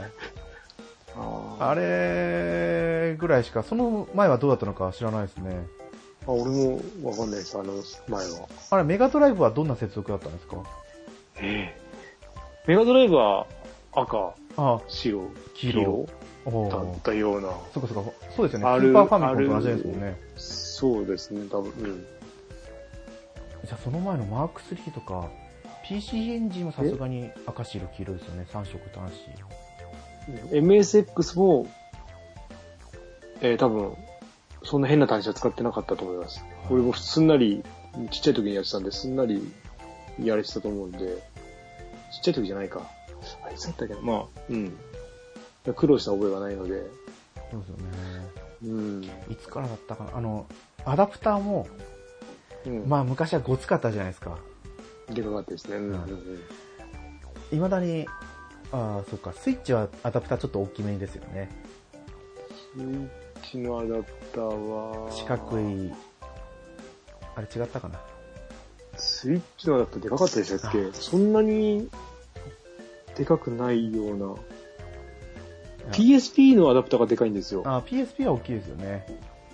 [1.60, 5.66] ああれぐらいしか、その前はどうだったのか知らないですね。
[6.26, 7.74] あ、俺もわかんないです、あの
[8.08, 8.48] 前は。
[8.72, 10.58] あれ、メガドライブはどんな接続だったんですか？
[11.42, 11.82] ええ
[12.68, 13.48] メガドライブは
[13.94, 16.08] 赤、あ白、黄色
[16.46, 17.50] おだーったような。
[17.74, 18.12] そっかそっか。
[18.36, 18.80] そうですよね。
[18.80, 20.22] スーパーファミコンと同じですもんね。
[20.38, 21.72] そうですね、多分。
[21.72, 22.06] うん。
[23.66, 25.30] じゃあその前のマーク3とか、
[25.88, 28.46] PC エンジンはさすがに赤白黄色ですよね。
[28.52, 29.59] 3色端子。
[30.52, 31.68] MSX も、
[33.42, 33.96] えー、多分、
[34.64, 36.44] そんな変な単子は使ってなかったと思います。
[36.70, 37.64] 俺もすんなり、
[38.12, 39.52] ちっちゃい時にやってたんで、すんなり
[40.22, 41.00] やれてたと思うんで、
[42.12, 42.82] ちっちゃい時じゃないか。
[43.46, 44.78] あいつだったっけなまあ、うん。
[45.76, 46.84] 苦労した覚えがないので、
[47.52, 47.84] そうですよね。
[48.64, 49.04] うん。
[49.04, 50.18] いつからだったかな。
[50.18, 50.48] あの、
[50.86, 51.68] アダプターも、
[52.66, 54.38] うん、まあ昔はごつかったじゃないですか。
[55.10, 55.78] でかかったですね。
[55.78, 56.40] うんうんうん。
[57.52, 58.08] 未だに、
[58.72, 61.50] ああ、そっか、スイッチはアダプターちょっと大きめですよね。
[62.76, 63.10] スイッ
[63.42, 64.04] チのアダプ
[64.34, 65.92] ターは、四角い、
[67.36, 68.00] あれ違ったかな？
[68.96, 70.80] スイッチのアダプターでかかったでしたっけ？
[70.80, 71.90] あそんなに
[73.16, 74.36] でかくないような。
[75.94, 77.64] PSP のアダプターがでかいんですよ。
[77.66, 79.06] あ PSP は大きいですよね。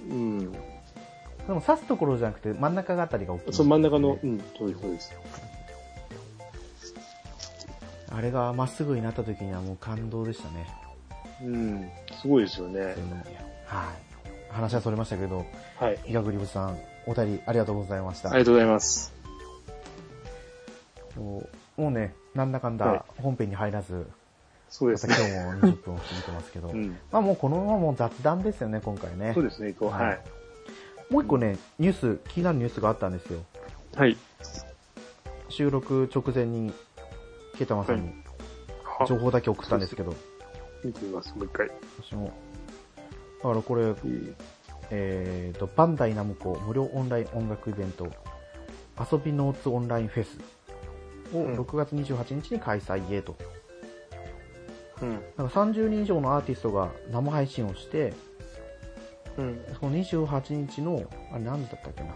[0.09, 0.51] うん。
[0.51, 0.57] で
[1.47, 5.13] も刺すところじゃなくて真ん中があたりが大きい、その真ん中の、うん、そうです。
[8.11, 10.67] あれがまっすぐになった時にはもう感動でしたね。
[11.43, 11.89] うん。
[12.21, 12.95] すごいですよね
[13.65, 14.53] はい。
[14.53, 15.45] 話はそれましたけど、
[15.77, 15.99] はい。
[16.07, 18.29] イガグリブさん、お便りありがとうございました。
[18.29, 19.13] ありがとうございます。
[21.17, 24.05] もうね、なんだかんはいだ本編に入らず、
[24.69, 25.15] そうですね。
[25.17, 26.97] 今日も20分を過ぎてますけど、 うん。
[27.11, 29.43] まあもうこのままもう雑談ですよね、今回ねそう。
[29.43, 30.19] ですね、こう、はいはい。
[31.09, 33.39] もう一個ね、ニュース、気になるニュースがあったんですよ。
[33.95, 34.17] はい。
[35.49, 36.73] 収録直前に、
[37.57, 38.09] ケイタマさんに
[38.83, 40.13] は情報だけ送ったんですけど、
[40.83, 41.69] 見てみます、もう一回。
[42.01, 42.31] 私も。
[43.43, 43.93] だからこれ、
[44.91, 48.07] えーと、バンダイナムコ無料オンライン音楽イベント、
[48.99, 50.37] 遊びノーツオンラインフェス
[51.35, 53.35] をうん6月28日に開催へと。
[55.01, 55.11] うん。
[55.37, 58.13] なんか30人以上のアーティストが生配信をして、
[59.37, 59.65] うん。
[59.79, 62.15] その28日の、あれ何時だったっけな？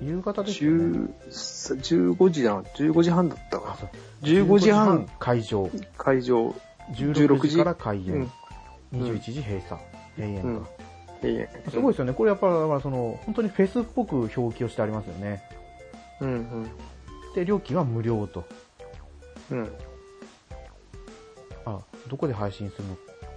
[0.00, 1.10] 夕方ですよね。
[1.28, 3.90] 10 15時だな、15時半だったかあ、そう。
[4.22, 5.64] 15時半会場。
[5.64, 5.70] な。
[5.96, 6.54] 会場、
[6.94, 8.14] 16時から開演。
[8.14, 8.30] うん
[8.92, 9.80] 21時閉鎖。
[10.16, 10.48] 閉園か。
[10.48, 10.66] うん
[11.22, 12.14] ええすごいですよね。
[12.14, 15.42] これやっぱ、だからその、本当にフェスっぽく表記をしてありますよね。
[16.20, 16.70] うん、うん。
[17.34, 18.44] で、料金は無料と。
[19.50, 19.70] うん。
[21.66, 22.96] あ、どこで配信するの？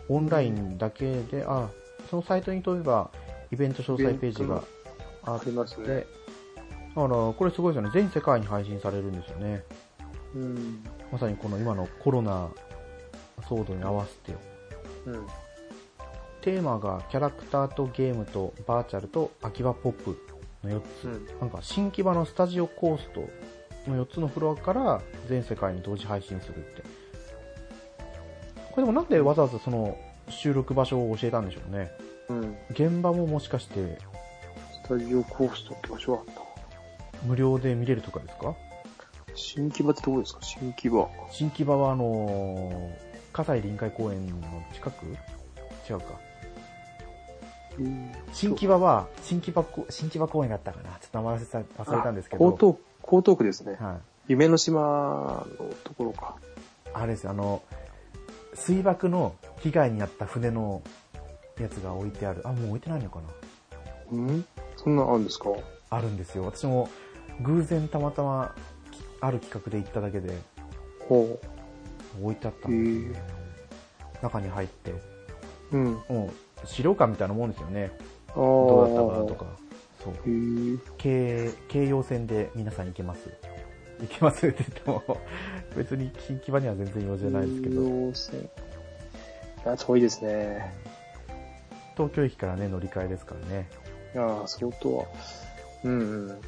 [0.10, 1.70] オンラインだけで、あ、
[2.10, 3.12] そのサイトに飛べば、
[3.52, 4.64] イベント詳細ページが
[5.24, 6.06] あっありますね。
[6.94, 7.92] て、だから、これすごいですよね。
[7.94, 9.64] 全世界に配信されるんですよね。
[10.36, 10.84] うん。
[11.12, 12.50] まさにこの今のコロナ
[13.42, 14.38] 騒動に合わせて。
[15.06, 15.28] うん。
[16.42, 20.18] テーマがキャラクターとゲームとバーチャルと秋葉ポップ
[20.64, 21.06] の4つ。
[21.06, 21.40] うん。
[21.40, 23.22] なんか新木場のスタジオコースト
[23.90, 26.84] の4つのフロアから全世界に同時配信するって。
[28.72, 29.98] これでもなんでわざわざその
[30.30, 31.92] 収録場所を教えたんでしょうね。
[32.30, 32.58] うん。
[32.72, 34.00] 現場ももしかして
[34.84, 36.43] スタジオコーストって場所はあった？
[37.24, 38.56] 無料で見れるとかですか？
[39.36, 40.40] 新木場ってどこですか？
[40.42, 41.10] 新木場。
[41.32, 42.92] 新木場はあのー、
[43.32, 44.36] 葛西臨海公園の
[44.74, 45.06] 近く？
[45.90, 46.06] 違うか。
[48.34, 52.54] 新木場は、新木場こ、新木場公園だったかなちょっと名前忘れた忘れたんですけど。
[52.54, 53.78] 江東、江東区ですね。
[53.80, 53.98] はい。
[54.28, 56.36] 夢の島のところか。
[56.94, 57.64] あれですよ、あの、
[58.54, 60.84] 水爆の被害に遭った船の
[61.60, 62.48] やつが置いてある。
[62.48, 63.26] あ、もう置いてないのかな？
[64.12, 64.46] うん？
[64.78, 65.50] そんなんあるんですか？
[65.90, 66.44] あるんですよ。
[66.46, 66.88] 私も
[67.42, 68.56] 偶然たまたま
[68.92, 70.38] きある企画で行っただけで
[71.08, 71.40] ほ
[72.22, 73.44] 置いてあったんですよね。
[74.22, 74.98] 中に入って、う。
[75.72, 75.86] うん。
[76.08, 76.32] も
[76.64, 77.92] う資料館みたいなもんですよね。
[78.30, 78.36] ああ。
[78.36, 79.64] どうだったかとか。
[80.04, 80.14] そう。
[80.14, 83.30] へー京、京葉線で皆さん行けます。
[84.00, 85.18] 行けますって言っても、
[85.76, 88.48] 別に新木場には全然用事ないですけど、京線い
[89.66, 90.74] や、遠いですね。
[91.96, 93.70] 東京駅からね、乗り換えですからね。
[94.14, 95.06] いやー、相当は。
[95.84, 96.28] うんうん。
[96.30, 96.40] そう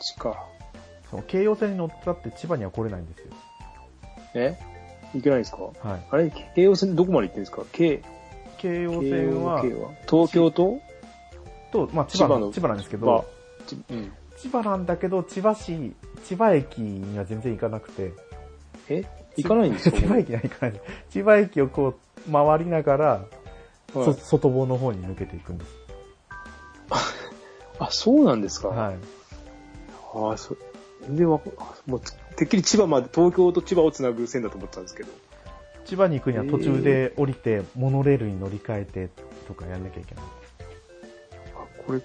[0.00, 0.44] 地下。
[1.10, 3.26] その京葉線に乗ったって千葉には来れないんですよ。
[4.34, 4.56] え？
[5.14, 5.58] 行けないんですか？
[5.58, 6.06] はい。
[6.10, 7.62] あれ、京葉線どこまで行ってんですか？
[7.72, 8.02] 京、
[8.58, 9.62] 京葉線は、
[10.08, 10.78] 東京と？
[11.72, 13.24] と、まあ千葉の、千葉なんですけはど、、
[13.66, 14.12] ちうん。
[14.36, 15.94] 千葉なんだけど、千葉市、
[16.24, 18.12] 千葉駅には全然行かなくて、
[18.88, 19.04] え？
[19.36, 19.96] 行かないんですか？
[19.98, 20.80] 千葉駅には行かない。
[21.10, 21.94] 千葉駅をこ
[22.28, 25.70] う、回りながら、はいそ外房の方に抜けていくんです。
[27.78, 28.96] あ、そうなんですかはい。
[30.14, 30.58] ああ、そう。
[31.06, 32.00] 全然わかあもう、
[32.36, 35.10] てっきり千葉まで、東京と千葉をつなぐ線だと思ったんですけど。
[35.84, 39.08] 千葉に行くには途中で降りて、モノレールに乗り換えて
[39.46, 40.24] とかやんなきゃいけない。
[41.54, 42.00] あ、これ、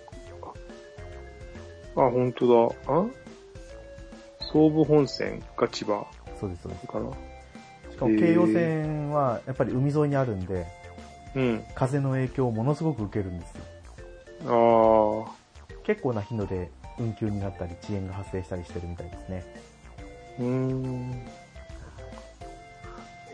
[1.95, 2.93] あ、あ本当だ。
[2.93, 3.05] あ？
[4.51, 6.05] 総武本線が千葉
[6.39, 6.87] そうです、そうです。
[6.87, 7.09] かな。
[7.89, 10.65] しかも京葉線はやっぱり海沿いにあるんで、
[11.35, 11.63] うん。
[11.73, 13.61] 風の影響をものすごく受けるんですよ。
[14.45, 15.35] ああ、
[15.83, 19.43] 結構な頻度で運休になったり遅延が発生したりしてるみたいですね。
[20.39, 21.11] うーん。
[21.11, 21.25] へ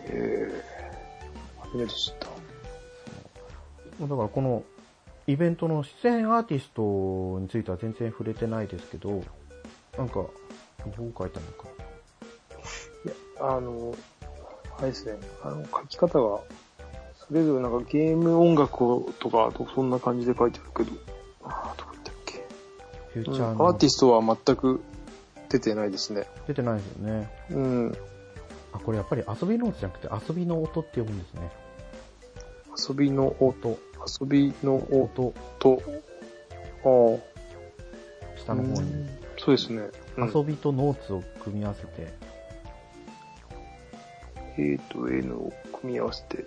[0.09, 0.63] え。
[1.59, 2.27] 初めて知った。
[4.05, 4.63] だからこの
[5.25, 9.21] イベントの出演アーティストについては全然触れてないですけど、
[9.97, 10.31] なんか、ど
[11.03, 11.67] う書いたのか。
[13.03, 13.93] いや、あの、
[14.77, 16.39] あれですね、あの、書き方が、
[17.15, 20.97] それぞれなんかゲーム音楽をとか、そんな感じで書いてあるけど、
[23.23, 24.81] フューうんチャーの、アーティストは全く
[25.49, 26.25] 出てないですね。
[26.47, 27.29] 出てないですよね。
[27.51, 27.97] うん。
[28.73, 31.51] あ、これやっぱり遊びノートじゃなくて遊びの音って読むんですね。
[32.89, 35.81] 遊びの音、遊びの音、音、
[36.83, 38.91] ああ、下の方に。
[38.91, 39.09] うん。
[39.37, 39.89] そうですね。
[40.17, 40.31] うん。
[40.33, 42.13] 遊びとノーツを組み合わせて、
[44.57, 46.45] A と N を組み合わせて、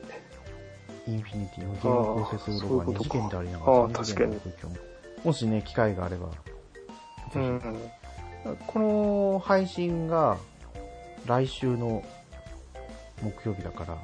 [1.06, 3.10] インフィニティのゲームを構成するロゴが2あーそういうことか。
[3.10, 4.76] 次元でありながあらー3次元の空間を
[5.24, 6.30] もしね、機会があれば、
[7.34, 7.80] うん。
[8.66, 10.38] この配信が
[11.26, 12.02] 来週の
[13.22, 13.98] 木曜日だから、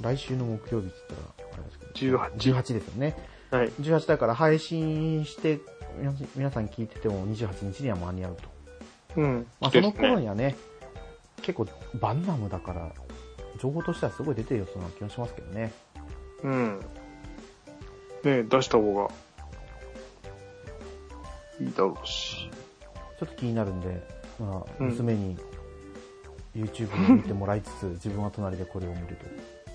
[0.00, 3.16] 来週の木曜日って言ったら、あれですけど、18 18ですよね。
[3.50, 3.68] はい。
[3.68, 5.60] 18だから配信して、
[5.98, 9.20] 皆皆さん聞いてても28日には間に合うと。
[9.20, 9.46] うん。
[9.60, 10.22] まあその頃に。
[10.22, 10.56] にはね、
[11.42, 11.66] 結構
[12.00, 12.90] バンナムだから、
[13.60, 15.72] 情報としてはすごい出てるような気がしますけどね。
[16.42, 16.80] うん。
[18.24, 19.10] ね出した方が
[21.62, 22.50] いいだろうし。
[23.18, 24.02] ちょっと気になるんで、
[24.40, 25.38] まあ、うん娘に
[26.56, 29.16] YouTube を見てもらいつつ、 自分は隣でこれを見る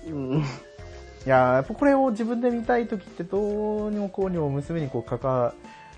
[0.04, 0.10] と。
[0.10, 0.38] うん。
[0.38, 0.42] い
[1.26, 5.54] やー、やっぱこれを自分で見たい時ってどうにもこうにも娘にこう関わ、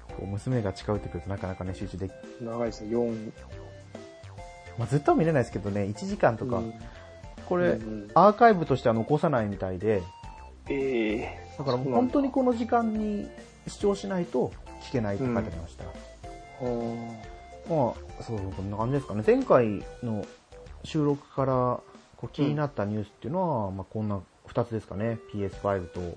[0.08, 3.32] こう娘が近寄ってくるとなかなかね集中でき、長いですね、4。
[4.78, 6.74] まあずっとは見れないですけどね、1時間とか、うん
[7.46, 10.02] これ、うんアーカイブとしては残さないみたいで、
[10.68, 13.28] ええだからもう本当にこの時間に
[13.66, 15.84] 視聴しないと聞けないって書いてありました。
[15.84, 15.88] あ
[17.68, 19.22] まあ、そう、こんな感じですかね。
[19.26, 20.24] 前回の
[20.84, 21.52] 収録から
[22.16, 25.18] こう気になったニュースっていうのは、まあこんな2つですかね。
[25.32, 26.16] PS5 と、ー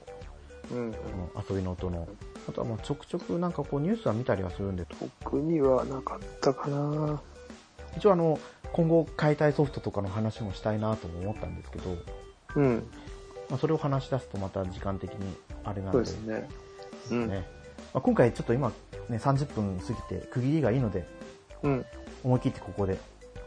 [0.72, 0.92] うん。
[1.50, 2.08] 遊びの音の。
[2.48, 4.86] あとはまあちょくちょくなんかこうニュースは見たりはするんで、
[5.22, 7.22] 僕にはなかったかな
[7.98, 8.40] 一応あの、
[8.74, 11.96] 今後解体ソフトとかの話もしたいなとも思ったんですけど、
[12.56, 12.88] うん。
[13.50, 16.50] まあ、それを話し出すとまた時間的にあれなので、そうですね。
[17.12, 17.30] うん。
[17.30, 17.48] ね
[17.94, 18.72] まあ、今回ちょっと今、
[19.10, 21.06] ね、30分過ぎて区切りがいいので、
[21.62, 21.86] うん。
[22.24, 22.98] 思い切ってここで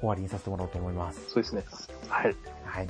[0.01, 1.21] 終わりにさせてもらおうと思います。
[1.29, 1.65] そうですね。
[2.09, 2.37] はい。
[2.65, 2.89] はい。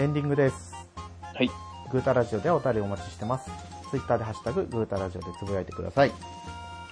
[0.00, 0.74] エンディングです。
[1.20, 1.50] はい。
[1.90, 3.50] グータラジオではお便りお待ちしてます。
[3.90, 6.12] ツイッターでハッシュタグ、グータラジオでつぶやいてください。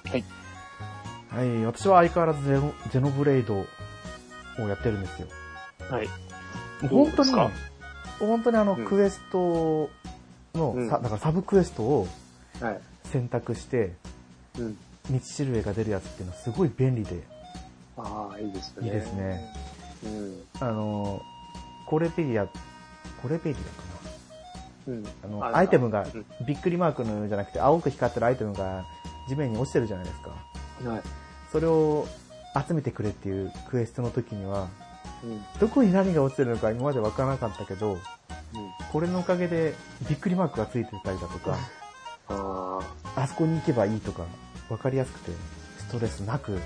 [0.06, 0.24] はい。
[1.30, 3.66] はい、私は相変わらずゼノゼノブレイドを
[4.58, 5.28] やってるんですよ。
[5.88, 6.08] はい。
[6.88, 7.30] 本当に
[8.18, 9.88] 本当にあの、うんクエスト
[10.54, 12.08] の、うんさだからサブクエストを
[12.60, 12.80] はい。
[13.04, 13.92] 選択して、
[14.58, 14.76] うん。
[15.10, 17.22] 道しるべが出るやつっていうのはすごい便利で
[17.96, 18.88] ああ、いいですよね。
[18.88, 19.54] いいですね。
[20.04, 20.42] うん。
[20.58, 21.22] あの、
[21.86, 22.48] コレペディア、
[23.22, 23.86] コレペディアか
[24.88, 25.02] うん。
[25.02, 28.84] なあの、あアイテムがうんびっくりマークのじゃなくて青く光ってるアイテムが
[29.28, 30.30] 地面に落ちてるじゃないですか。
[30.88, 31.02] はい。
[31.50, 32.06] それを
[32.66, 34.68] 集めてくれっていうクエストの時には、
[35.24, 35.44] うん。
[35.58, 37.98] どこに何が落ちてるのか今までわからなかったけど、うん。
[38.92, 39.74] これのおかげで
[40.08, 41.56] びっくりマークがついてたりだとか、
[42.28, 42.80] あ
[43.16, 44.24] あそこに行けばいいとか、
[44.68, 45.32] わかりやすくて、
[45.88, 46.62] ストレスなく、うん、い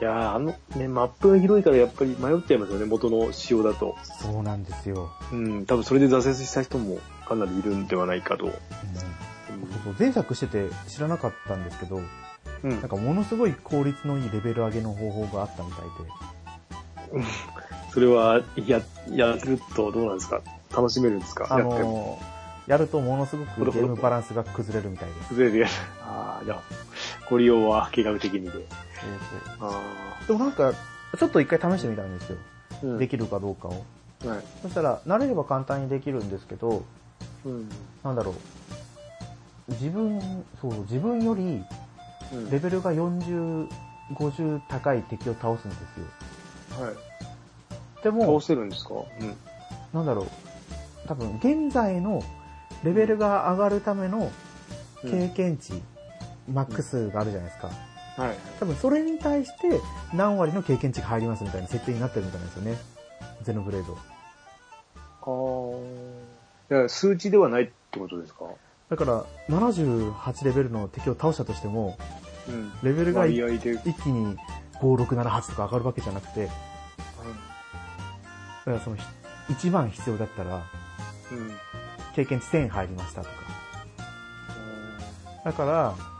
[0.00, 3.96] やーあのね、マップが広いからやっぱり迷っちゃいますよね、元の仕様だと。
[4.02, 5.10] そうなんですよ。
[5.32, 8.46] うん、多分それで挫折した人もかなりいるんではないかと。
[8.46, 12.00] うんそうそう前作してて知らなかったんですけど、
[12.62, 12.70] うん。
[12.70, 15.84] なんかものすごい効率のいいレベル上げの方法があったみたい
[17.92, 20.40] それは、や、やるとどうなんですか？
[20.74, 21.44] 楽しめるんですか？
[21.44, 22.32] で、あのー
[22.70, 25.28] やるとものすごくゲームバランスが崩れるみたいです。
[25.30, 25.72] 崩れるやつ。
[26.00, 26.62] ああ、じゃあ、
[27.32, 28.50] ご利用は計画的にで。
[30.26, 30.74] でもなんか、
[31.18, 32.36] ちょっと一回試してみたんですよ。
[32.72, 33.70] あ、うんできるかどうかを。
[34.26, 34.44] はい。
[34.60, 36.84] そしたら、慣れれば簡単にできるんですけど、
[37.46, 37.70] うん。
[38.04, 39.72] なんだろう。
[39.72, 40.20] 自分、
[40.60, 41.64] そう、自分より
[42.34, 43.66] うんレベルが40、
[44.12, 46.84] 50高い敵を倒すんですよ。
[46.84, 46.94] はい。
[48.04, 48.92] でも倒、せるんですか？
[49.20, 49.36] うん。
[49.94, 50.26] なんだろう。
[51.08, 52.22] 多分、現在の
[52.84, 54.30] レベルが上がるための
[55.02, 55.80] 経験値、
[56.48, 57.70] マックスがあるじゃないですか。
[58.16, 58.36] はい。
[58.60, 59.80] 多分、それに対して
[60.14, 62.76] 何割の経験値が入りますみたいな設定になってるみたいなんですよね。
[63.42, 63.96] ゼノブレード。
[63.96, 63.98] あ
[66.68, 66.68] あ。
[66.68, 68.44] だから数値ではないってことですか？
[68.90, 71.96] だから、78レベルの敵を倒したとしても、
[72.48, 72.72] うん。
[72.82, 73.36] レベルが一。
[73.38, 74.36] 気に
[74.80, 76.52] 5、6、7、8とか上がるわけじゃなくて、だ
[78.64, 79.04] からその、ひ
[79.48, 81.50] 1番必要だったら、うん。
[82.14, 83.34] 経験値1000入りましたとか。
[85.44, 86.11] だから、うん。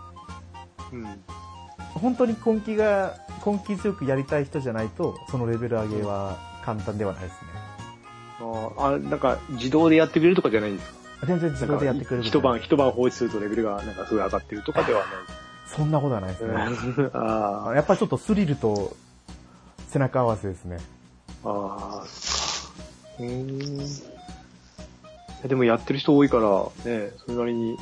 [1.94, 7.38] 本当に根気が、根気強くやりたい人じゃないと、そのレベル上げは簡単ではないですね。
[8.40, 11.26] あーあ、なんか自動でやってくれるとかじゃないんですか？
[11.26, 15.08] 全然自動でやってくれる一晩、一晩放置するとレベルがなんかすごい上がってるとかではない。
[15.66, 16.54] そんなことはないですね。
[17.12, 18.96] あーやっぱりちょっとスリルと
[19.88, 20.78] 背中合わせですね。
[21.44, 23.20] あー。
[23.20, 25.48] うーん。
[25.48, 26.42] でもやってる人多いから、
[26.90, 27.76] ね、それなりに。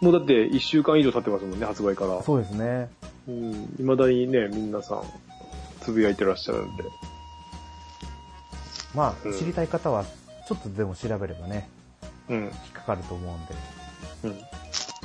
[0.00, 2.22] もうだって1週間以上経ってますもんね、発売から。
[2.22, 2.90] そうですね。
[3.28, 3.52] うん。
[3.78, 5.02] 未だにね、皆さん、
[5.80, 6.84] つぶやいてらっしゃるんで。
[8.94, 10.04] まあ、うん知りたい方は、
[10.46, 11.68] ちょっとでも調べればね、
[12.28, 12.36] うん。
[12.44, 13.34] 引っかかると思
[14.22, 14.36] うんで。
[14.36, 14.44] うん。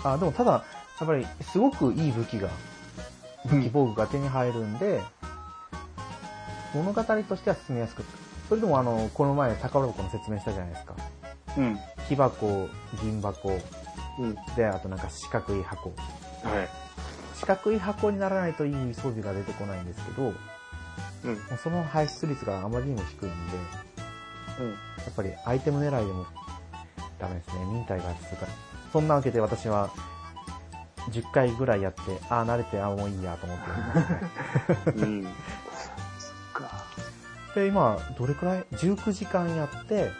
[0.03, 0.57] あ、でもただ、や
[1.03, 2.49] っぱりすごくいい武器が、
[3.45, 5.01] 武器防具が手に入るんで、
[6.73, 8.03] 物語としては進みやすく。
[8.49, 10.95] それでもあの、この前宝箱の説明したじゃないですか。
[11.57, 11.79] うん。
[12.07, 12.67] 木箱、
[13.01, 13.59] 銀箱、
[14.21, 14.35] うん。
[14.55, 15.89] で、あとなんか四角い箱。
[15.89, 16.69] はい。
[17.35, 20.33] 四角い箱にならないといい装備が出てこないんですけど、も
[21.25, 21.33] うん。
[21.33, 23.35] うその排出率があまりにも低いんで、
[24.59, 24.69] うん。
[24.69, 24.75] や
[25.09, 26.25] っぱりアイテム狙いでも
[27.19, 27.65] ダメですね。
[27.65, 28.55] 忍耐が続かない。
[28.91, 29.89] そんなわけで私は
[31.09, 33.57] 10回ぐらいやって、ああ、慣れて、ああ、もういいやと思っ
[34.85, 34.91] て。
[35.01, 35.23] うん。
[35.23, 35.31] そっ
[36.53, 36.85] か。
[37.55, 40.11] で、今、どれくらい ?19 時間やって、はい。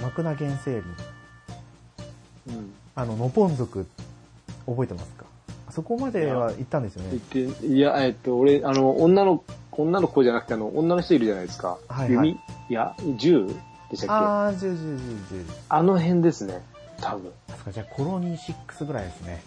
[0.00, 1.21] マクナ原生林。
[2.48, 2.72] うん。
[2.94, 3.86] あの、ノポン族、
[4.66, 5.24] 覚えてますか？
[5.68, 7.18] あそこまでは行ったんですよね。
[7.32, 11.78] 言って、いや、えっと、俺、あの、女の、女の子じゃなくて、あの、女の人いるじゃないですか。
[11.88, 12.30] はいはい弓？
[12.30, 13.46] いや、銃？
[13.90, 14.24] でしたっけ？
[14.24, 14.98] ああー、10、10、
[15.38, 15.82] 10、10。
[15.82, 16.62] の辺ですね。
[17.00, 17.32] 多分。
[17.48, 19.42] あそっか、じゃあコロニー6ぐらいですね。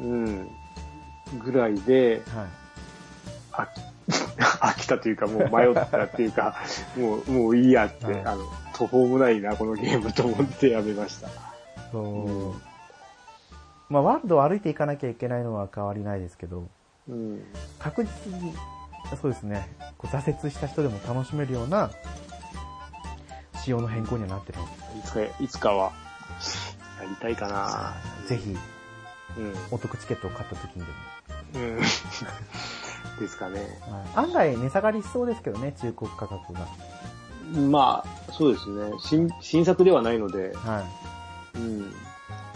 [0.00, 0.48] うん。
[1.42, 2.46] ぐらいで、はい。
[3.52, 3.80] 飽き、
[4.60, 6.56] 飽きたというか、もう迷ったっていうか、
[6.96, 11.28] もう、もういいやって、はいあの、途方もないな、このゲームと思ってやめました。
[11.92, 12.02] そう。
[12.04, 12.70] うん
[13.90, 16.70] まあ、ワールドを歩いていかなきゃいけないのは変わりないですけど、
[17.08, 17.44] うん。
[17.80, 18.54] 確実に、
[19.20, 21.90] そうですね、こう挫折した人でも楽しめるような
[23.64, 24.68] 仕様の変更にはなってるのい
[25.04, 25.92] つか、いつかは、
[27.02, 27.96] やりたいかな。
[28.28, 28.56] で、ぜひ、
[29.36, 29.54] うん。
[29.72, 31.66] お得チケットを買った時にでも。
[31.66, 31.80] うん。
[33.18, 33.60] ですかね。
[33.90, 36.60] はい案外値下がりしそうですけどね、中古価格が。
[37.68, 38.92] まあ、そうですね。
[39.00, 41.09] 新、新作ではないので、はい。
[41.54, 41.92] うん。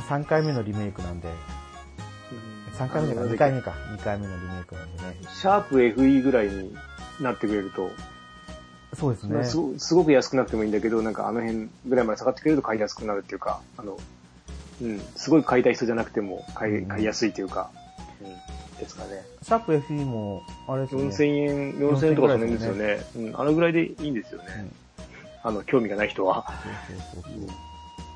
[0.09, 1.29] 3回目のリメイクなんで、
[2.79, 3.73] 3回目じゃない、2回目か。
[3.97, 5.17] 2回目のリメイクなんでね。
[5.29, 6.75] シャープ FE ぐらいに
[7.21, 7.91] なってくれると、
[8.95, 9.45] そうですね。
[9.45, 13.99] すごすごく安くなくてもいいんだけど、なんかあの辺ぐらいまで下がってくれると買いやすくなるっていうか、あの、
[14.83, 17.71] うん、すごい買いたい人じゃなくても買い,、うん買いやすいというか、
[18.21, 19.25] うん、ですかね。
[19.43, 21.07] シャープ FE も、あれですよね。
[21.07, 22.99] 4000円、4000円とかその辺ですよね。
[23.17, 24.47] うん、あのぐらいでいいんですよね。
[24.59, 24.73] うん
[25.47, 26.47] あの、興味がない人は。
[27.19, 27.74] そうそうそうそう。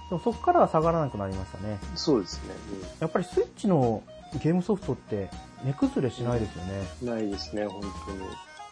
[0.09, 1.79] でもそこからは下がらなくなりましたね。
[1.95, 2.55] そうですね。
[3.01, 4.03] やっぱりスイッチの
[4.43, 5.31] ゲームソフトって
[5.65, 6.83] 値崩れしないですよね。
[7.03, 7.91] うん、ないですね、本当に。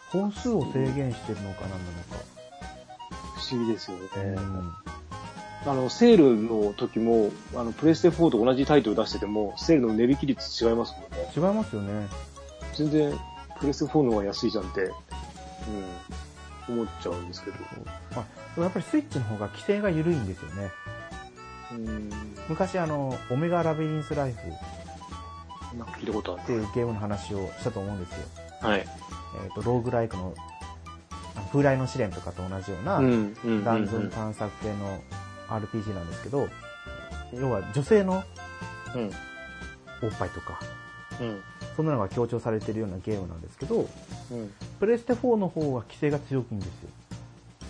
[0.09, 1.81] 本数を制限してるのかなんなの
[2.17, 2.37] か。
[3.35, 4.03] 不思議ですよね。
[4.35, 4.73] うん
[5.65, 11.29] あの、セールの時も、あの、プレステ4と同じタイトル出してても、セールの値引き率違いますもんね。
[11.35, 12.07] 違いますよね。
[12.75, 13.19] 全然、
[13.59, 14.81] プレステ4の方が安いじゃんって、
[16.69, 17.57] うん、思っちゃうんですけど。
[18.15, 18.25] まあ、
[18.55, 20.69] でもやっぱりスイッチの方が規制が緩いんですよね。
[21.71, 22.09] うん。
[22.49, 24.37] 昔あの、オメガラビリンスライフ
[25.77, 28.17] なんか聞いたことあっていうゲームの話をしたと思うんですよ。
[28.61, 28.67] る。
[28.67, 28.79] はい。
[28.79, 30.33] えっ、と、ローグライクの、
[31.35, 35.01] あの風来の試練とかと同じような、ん、うんダンジョン探索系の
[35.49, 36.47] RPG なんですけど、
[37.33, 38.23] 要は女性の
[38.95, 39.11] うん。
[40.03, 40.59] おっぱいとか、
[41.19, 41.41] うん。
[41.75, 43.87] そんなのが強調されてるようなゲームなんですけど、
[44.31, 44.53] うん。
[44.79, 46.69] プレステ4の方は規制が強いんです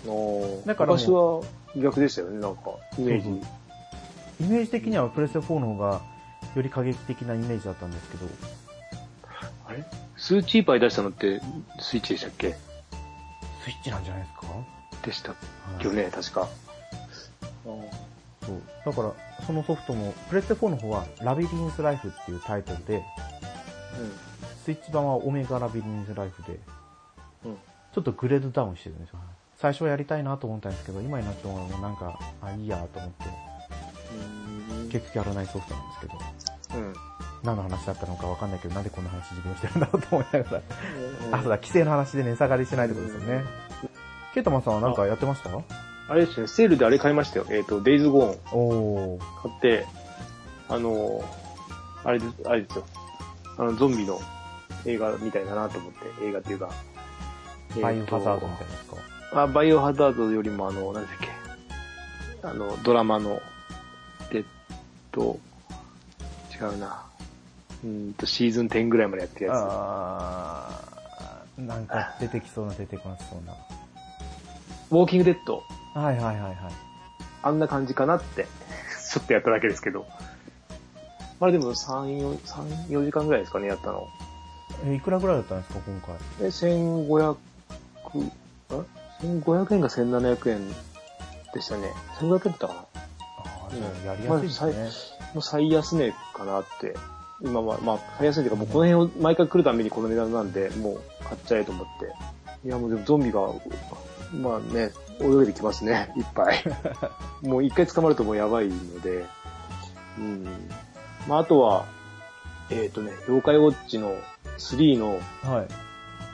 [0.06, 0.12] よ。
[0.12, 3.46] おだからもう昔は逆でしたよね、なんか、イメージ。
[4.40, 6.00] イメージ的にはプレステ4の方が
[6.54, 8.26] より過激的なイメージだったんですけど、
[9.66, 9.84] あれ？
[10.16, 11.40] スーチーパー出したのって
[11.80, 12.54] スイッチでしたっけ？
[13.64, 14.46] スイッチなんじゃないですか、
[15.04, 15.36] でしたは
[15.80, 16.48] いよね、確か。
[17.64, 18.62] そう。
[18.86, 19.12] だから、
[19.46, 23.04] そのソフトも、プレステ4の方はラビリンスライフっていうタイトルで、
[24.64, 26.58] スイッチ版はオメガラビリンスライフで、
[27.44, 27.50] うん。
[27.50, 27.58] うん。
[27.92, 29.18] ちょっとグレードダウンしてるんですよ。
[29.58, 33.24] 最初はやりたいなと思ったんですけど、今になってもなんか、あ、いいやと思って、
[34.88, 36.12] 結局やらないソフトなんですけど、
[36.74, 36.94] うん。
[37.42, 40.62] 何の話だったのかわかんないけど、なんでこんな話自分してるんだろうと思いながら、
[41.38, 43.44] あ、そうだ、規制の話で値下がりしてないってことですよね。
[44.34, 45.50] ケイタマンさんはなんかやってました？
[46.10, 47.46] あれですね、セールであれ買いましたよ。
[47.50, 49.42] えっ、と、デイズゴーンおー。
[49.42, 49.86] 買って、
[50.68, 51.24] あのー
[52.04, 52.84] あれです、あれですよ。
[53.58, 54.20] あの、ゾンビの
[54.86, 56.70] 映画みたいだなと思って、映画っていうか。
[57.82, 58.96] バイオハザードみたいなですか
[59.42, 61.28] あ、バイオハザードよりもあの、なんだっけ。
[62.46, 63.40] あの、ドラマの、
[65.18, 65.38] と、
[66.54, 67.04] 違うな。
[67.82, 73.54] うーんと、シーズン10ぐらいまでやってるやあー、なんか出てきそうな出てこなそうな。
[74.88, 74.92] つ。
[74.92, 75.62] ウォーキングデッド。
[75.94, 76.56] はいはいはいはい。
[77.42, 78.46] あんな感じかなって、
[79.12, 80.06] ちょっとやっただけですけど。
[81.40, 84.08] まあでも3、4、3、4時間ぐらいですかね、やったの。
[84.84, 86.16] え、いくらぐらいだったんですか、今回？
[86.40, 87.36] え、1500、
[88.18, 88.32] ん
[89.42, 90.68] ?1500 円か1700円
[91.52, 91.92] でしたね。
[92.18, 92.87] 1500円だったかな
[93.68, 95.18] あー、じゃあやりやすいですね。
[95.34, 96.94] もう最安値かなって。
[97.40, 102.66] 今は、まあ、最安値というか、もうこの辺を毎回来るためにこの値段なんで、もう買っちゃえと思って。
[102.66, 103.40] いや、もうでもゾンビが、
[104.32, 104.90] まあね、
[105.20, 106.64] 泳いできますね、 いっぱい。
[107.42, 109.24] もう一回捕まるともうやばいので。
[110.18, 110.46] うん。
[111.28, 111.84] まあ、あとは、
[112.70, 114.16] えっ、とね、妖怪ウォッチの
[114.58, 115.68] 3の、はい。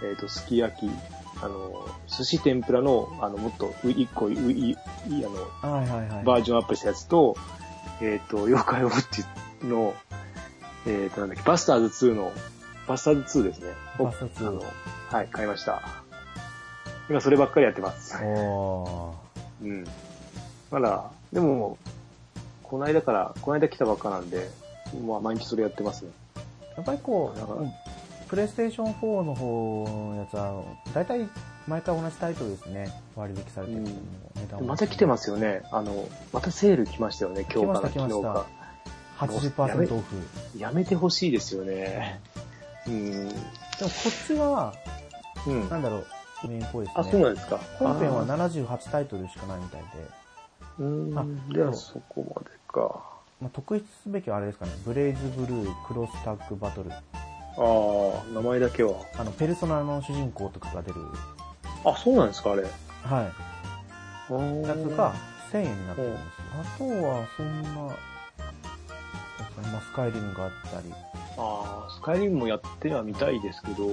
[0.03, 0.91] えっ、と、すき焼き、
[1.43, 4.77] あの、寿司天ぷらの、あの、もっと、う一個、うい、い
[5.09, 6.25] あの、はいはいはい。
[6.25, 7.37] バージョンアップしたやつと、
[8.01, 9.25] えっ、と、妖怪ウォッチ
[9.67, 9.95] の、
[10.87, 12.33] えっ、と、なんだっけ、バスターズ2の、
[12.87, 13.73] バスターズ2ですね。
[13.99, 14.63] バスターズ2あの、
[15.11, 15.83] はい、買いました。
[17.09, 18.17] 今そればっかりやってます。
[18.23, 19.65] おー。
[19.65, 19.85] うん。
[20.71, 21.79] まだ、でも、
[22.63, 24.49] この間から、この間来たばっかなんで、
[25.07, 26.11] まあ、毎日それやってますね。
[26.77, 27.84] やっぱりこう、
[28.35, 30.61] プレイステーション4の方のやつは、
[30.93, 31.29] 大体
[31.69, 32.93] 毎回同じタイトルですね。
[33.15, 33.97] 割引されてるのも
[34.35, 35.63] 値段もまた来てますよね。
[35.71, 38.47] あの、またセール来ましたよね、今日から来ました昨日か。
[39.19, 40.05] 80%オフ。
[40.59, 42.21] やめてほしいですよね。
[42.89, 43.29] うん。
[43.29, 43.39] でも
[43.83, 44.75] こっちは、
[45.47, 45.69] うん。
[45.69, 46.07] なんだろう、
[46.49, 47.05] メインっぽいですね。
[47.07, 47.61] あ、そうなんですか。
[47.79, 49.87] 本編はあー78タイトルしかないみたいで、
[50.81, 51.49] うーあん。
[51.51, 53.01] ではそこまでか。
[53.41, 56.91] まあ、特筆すべきはあれですかね、ブレイズブルー、クロスタッグバトル。
[57.57, 58.97] ああ、名前だけは。
[59.17, 61.01] あの、ペルソナの主人公とかが出る、
[61.85, 62.63] あ、そうなんですか、あれ。
[62.63, 62.71] はい、
[64.33, 64.39] や
[64.69, 65.15] やつが
[65.53, 66.27] 1000円になってるんですよ。
[66.55, 67.93] あとは、そんな、ま
[69.79, 70.93] あ、スカイリムがあったり、
[71.37, 73.87] ああ、スカイリムもやってはみたいですけど、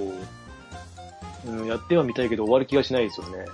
[1.46, 3.44] うん、やってはみたいけど終わる気がしないですよね。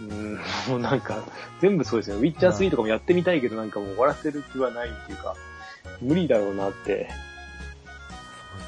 [0.00, 0.34] うん、
[0.68, 1.24] もうなんか、
[1.60, 2.16] 全部そうですよ。
[2.16, 5.36] ウィッチャー3とかもやってみたいけど、なんかもう終わらせる気はないっていうか、
[6.00, 7.10] 無理だろうなって、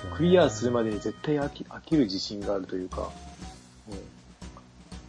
[0.09, 3.11] クリアするまでに絶対飽き飽きる自信があるというか、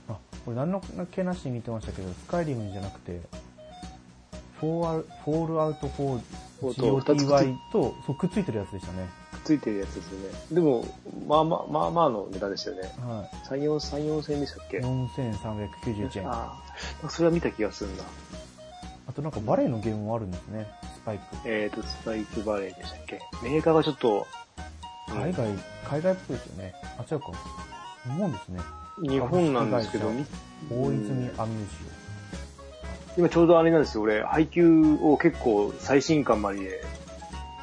[0.09, 0.81] あ、これ何の
[1.11, 3.21] 気なしに見てましたけど、スカイリムじゃなくて、
[4.59, 6.21] フォールアウト4
[6.59, 9.09] フォーと二つくっつ GOTY と、そう、くっついてるやつでしたね。
[9.33, 10.35] くっついてるやつですよね。
[10.51, 10.85] でも、
[11.27, 12.83] まあまあ、まあまあの値段でしたよね。
[12.99, 14.69] は3、4、3、4千円でしたっい。
[14.69, 16.29] け4391円。
[16.29, 16.63] ああ
[17.03, 18.03] あ、それは見た気がするんだ。
[19.13, 20.67] となんかバレエのゲームもあるんですね。
[20.95, 21.23] スパイク。
[21.45, 23.21] えーと、スパイクバレーでしたっけ？
[23.43, 24.27] メーカーがちょっと、
[25.07, 25.47] 海外、
[25.85, 26.73] 海外っぽいですよね。
[26.97, 27.31] あ、違うか。
[28.03, 28.59] 日本ですね。
[29.01, 30.25] 日本なんですけど、み
[30.69, 32.03] 大泉アミュー
[33.17, 36.83] 今ちょうどあれなんですよ、俺、配給を結構最新刊まで、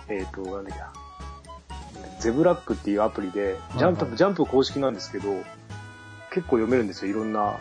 [0.08, 0.92] えっ、と、なんだっけな。
[2.20, 5.32] ゼブラックっていうアプリで、ジャンプ、はいはいジャンプ公式なんですけど、
[6.30, 7.58] 結構読めるんですよ、いろんな。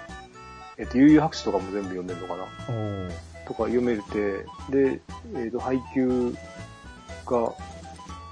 [0.77, 2.45] えっ、と、悠々白書とかも全部読めるのかな。
[3.47, 5.01] とか読めて、で、
[5.35, 6.35] えっ、と、配給
[7.25, 7.53] が、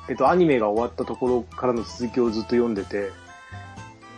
[0.10, 3.12] えっ、と、アニメが終わったところからの続きをずっと読んでて、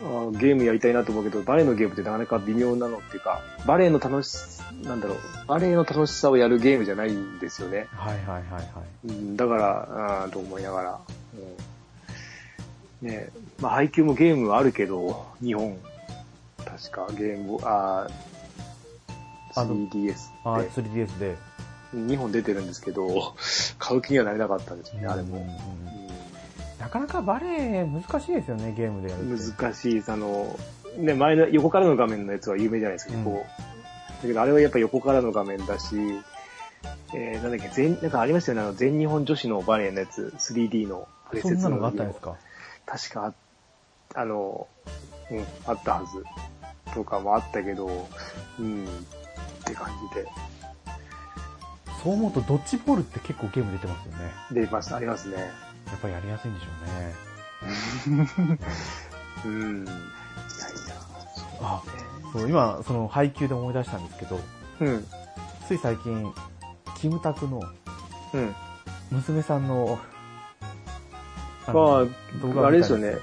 [0.01, 4.37] あーゲームやりたいなと思うけど、バレエのゲームってなかなか微妙なのっていうか、バレエの楽し、
[4.83, 5.17] なんだろう、
[5.47, 7.87] バレエの楽しさをやるゲームじゃないんですよね。
[7.91, 9.07] はいはいはいはい。
[9.07, 10.99] うん、だから、あーと思いながら。
[11.33, 11.79] うん
[13.01, 13.29] ね
[13.61, 15.77] まあ配給もゲームはあるけど、日本、
[16.65, 18.07] 確かゲーム、あ
[19.55, 21.35] あの 3DS あー、って 3DS で。
[21.95, 23.35] 2本出てるんですけど、
[23.77, 25.45] 買う気にはなれなかったんですよね、あれも。
[26.79, 27.47] なかなかバレ
[27.79, 29.25] エ難しいですよね、ゲームでやる。
[29.25, 30.11] 難しいです。
[30.11, 30.57] あの、
[30.97, 34.21] ね、前の横からの画面のやつは有名じゃないですか、うんこう。
[34.21, 35.95] だけどあれはやっぱ横からの画面だし、
[37.13, 42.35] えー、なんだっけ、全、なんかありましたよね、あの、全日本女子のバレエのやつ、3D のプレセツそんなのがあったんですか？
[42.85, 43.33] 確か、
[44.15, 44.67] あの、
[45.31, 46.23] うん、あったはず。
[46.93, 48.07] とかもあったけど、
[48.59, 48.87] うん、っ
[49.65, 50.27] て感じで。
[52.03, 54.31] そう思うとドッジボールって結構ゲーム出てますよね。
[54.51, 55.37] 出ます、ありますね。
[55.37, 55.43] や
[55.95, 56.67] っぱりやりやすいんでしょ
[58.17, 58.59] うね。
[59.45, 59.85] うん。
[59.85, 59.95] いやいや、
[61.61, 61.81] あ、
[62.31, 64.39] そう、今、その配給で思い出したんですけど、
[64.81, 65.05] うん、
[65.67, 66.33] つい最近、
[66.97, 67.61] キムタクの
[68.33, 68.55] うん。
[69.11, 69.99] 娘さんの、
[71.65, 72.05] あまあ、
[72.41, 73.17] 動画をあれですよね。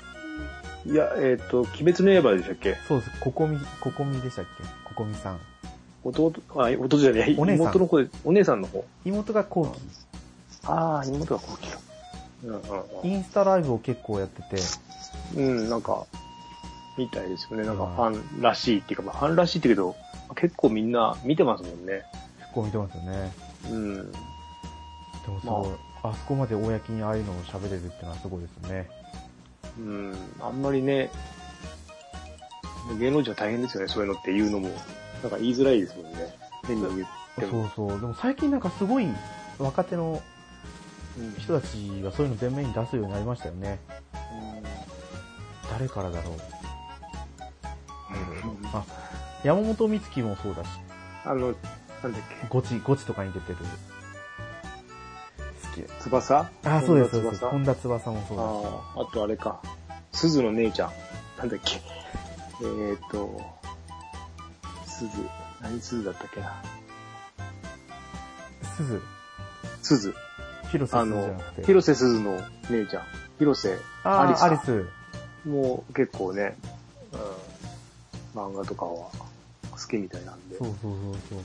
[0.84, 2.76] いや、えっ、と、鬼滅の刃でしたっけ？
[2.86, 3.10] そうです。
[3.20, 4.64] ココミ、ココミでしたっけ？
[4.84, 5.40] ココミさん。
[6.08, 8.84] 弟、あ、弟じゃない、お姉さん妹の子で、お姉さんの方。
[9.04, 9.80] 妹が後期。
[10.64, 11.78] ああ、妹が後期か。
[11.78, 11.86] うん
[13.02, 14.62] インスタライブを結構やってて、
[15.36, 15.58] うんうん。
[15.58, 16.06] うん、なんか、
[16.96, 17.66] みたいですよね。
[17.66, 19.96] なんかうんファンらしいっていうか、まあ、ファンらしいって言うけど、
[20.34, 22.02] 結構みんな見てますもんね。
[22.38, 23.32] 結構見てますよね。
[23.70, 24.12] うん。
[24.12, 24.18] で
[25.28, 28.88] もそう、あそこまで公にああいうのを喋れるってのはすごいですよね。
[29.78, 30.16] うん。
[30.40, 31.10] あんまりね、
[32.98, 34.70] 芸能人は大変ですよね、そういうのって言うのも。
[35.22, 36.36] なんか言いづらいですもんね。
[36.66, 37.68] 変に言っても。
[37.74, 38.00] そうそう。
[38.00, 39.08] でも最近なんかすごい
[39.58, 40.22] 若手の
[41.18, 43.78] うん人たちがそういうの前面に出すようになりましたよね。
[45.70, 46.34] 誰からだろう。
[48.72, 48.84] あ、
[49.42, 50.68] 山本美月もそうだし、
[51.24, 51.40] あの、
[52.02, 53.58] なんだっけ、ゴチ、ゴチとかに出てる。
[53.58, 53.64] 好
[55.74, 56.02] き。
[56.02, 56.50] 翼？
[56.64, 57.44] あ、そうです、そうです。
[57.46, 58.10] 本田翼？
[58.10, 58.46] もそうだし。
[58.96, 59.60] ああ、あとあれか。
[60.12, 60.90] 鈴の姉ちゃん。
[61.38, 61.80] なんだっけ。
[62.62, 63.40] えーっと、
[64.96, 65.10] 鈴、
[65.60, 66.62] 何鈴だったっけな。
[68.76, 69.02] 鈴、
[69.82, 70.14] 鈴。
[70.70, 71.66] 広瀬あの鈴じゃなく、て。
[71.66, 72.40] 広瀬鈴の
[72.70, 73.02] 姉ちゃん。
[73.38, 74.86] 広瀬アリスかアリス。
[75.44, 76.56] もう結構ね、
[78.34, 79.10] うん、漫画とかは
[79.70, 80.56] 好きみたいなんで。
[80.56, 80.92] そうそうそう
[81.30, 81.38] そう。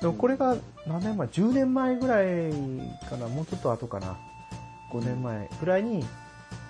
[0.00, 0.56] でもこれが
[0.86, 2.52] 何年前 ?10 年前ぐらい
[3.08, 3.28] かな？
[3.28, 4.18] もうちょっと後かな
[4.92, 6.04] ?5 年前ぐらいに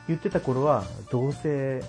[0.06, 1.82] 言ってた頃は、どうせ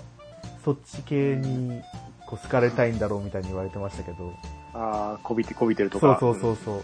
[0.64, 1.80] そっち系に
[2.26, 4.32] こう好かれたいんだろうみたいに言われてましたけど。
[4.74, 6.18] ああ、こびて、こびてるとか。
[6.20, 6.82] そうそうそう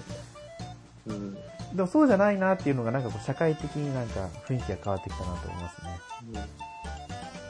[1.06, 1.12] そう。
[1.12, 1.16] うん。
[1.16, 1.34] うん。
[1.76, 6.62] でもそうじゃないなっていうのがなんかこう社会的になんか雰囲気が変わってきたなと思いますね。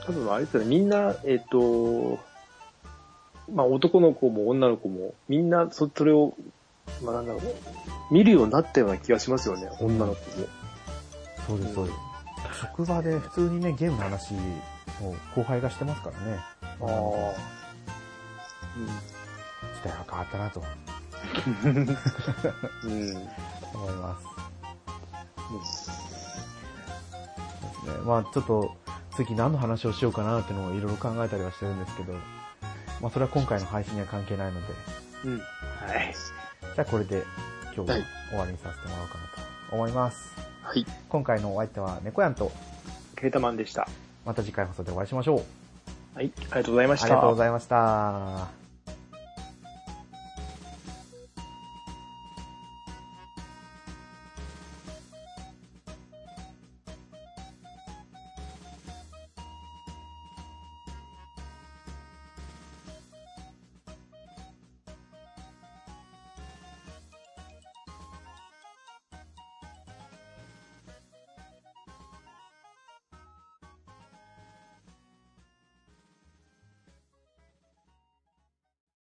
[0.07, 2.18] 多分あれですよね、みんな、えっ、と、
[3.53, 6.34] まあ男の子も女の子も、みんなそそれを、
[7.03, 7.43] まあなんだろう、
[8.14, 10.47] 見るようになったような気がしますよね、女の子も。
[11.47, 11.99] そうです、そうです。
[12.61, 16.38] 職場で普通にね、ゲームの話を後輩がしてますからね。
[16.80, 17.62] ああ。
[18.75, 20.62] 時代は変わったなと
[21.64, 21.70] うん。
[21.70, 21.87] うん。
[23.75, 24.27] 思います。
[25.53, 25.91] です
[27.87, 27.99] ね。
[28.05, 28.77] まあちょっと
[29.16, 32.14] 次何の話をしようかなっていうのをいろいろ考えたりはしてるんですけど、
[33.01, 34.75] まあそれは今回の配信には関係ないので、
[35.25, 35.39] うん。
[35.39, 35.45] は
[35.97, 36.14] い。
[36.75, 37.25] じゃあこれで
[37.75, 39.25] 今日ははい終わりにさせてもらおうかな
[39.68, 40.35] と思います。
[40.62, 40.87] はい。
[41.09, 42.51] 今回のお相手は猫やんと、
[43.16, 43.89] ケータマンでした。
[44.25, 45.43] また次回放送でお会いしましょう。
[46.14, 46.33] はい。
[46.37, 47.07] ありがとうございました。
[47.07, 48.62] ありがとうございました。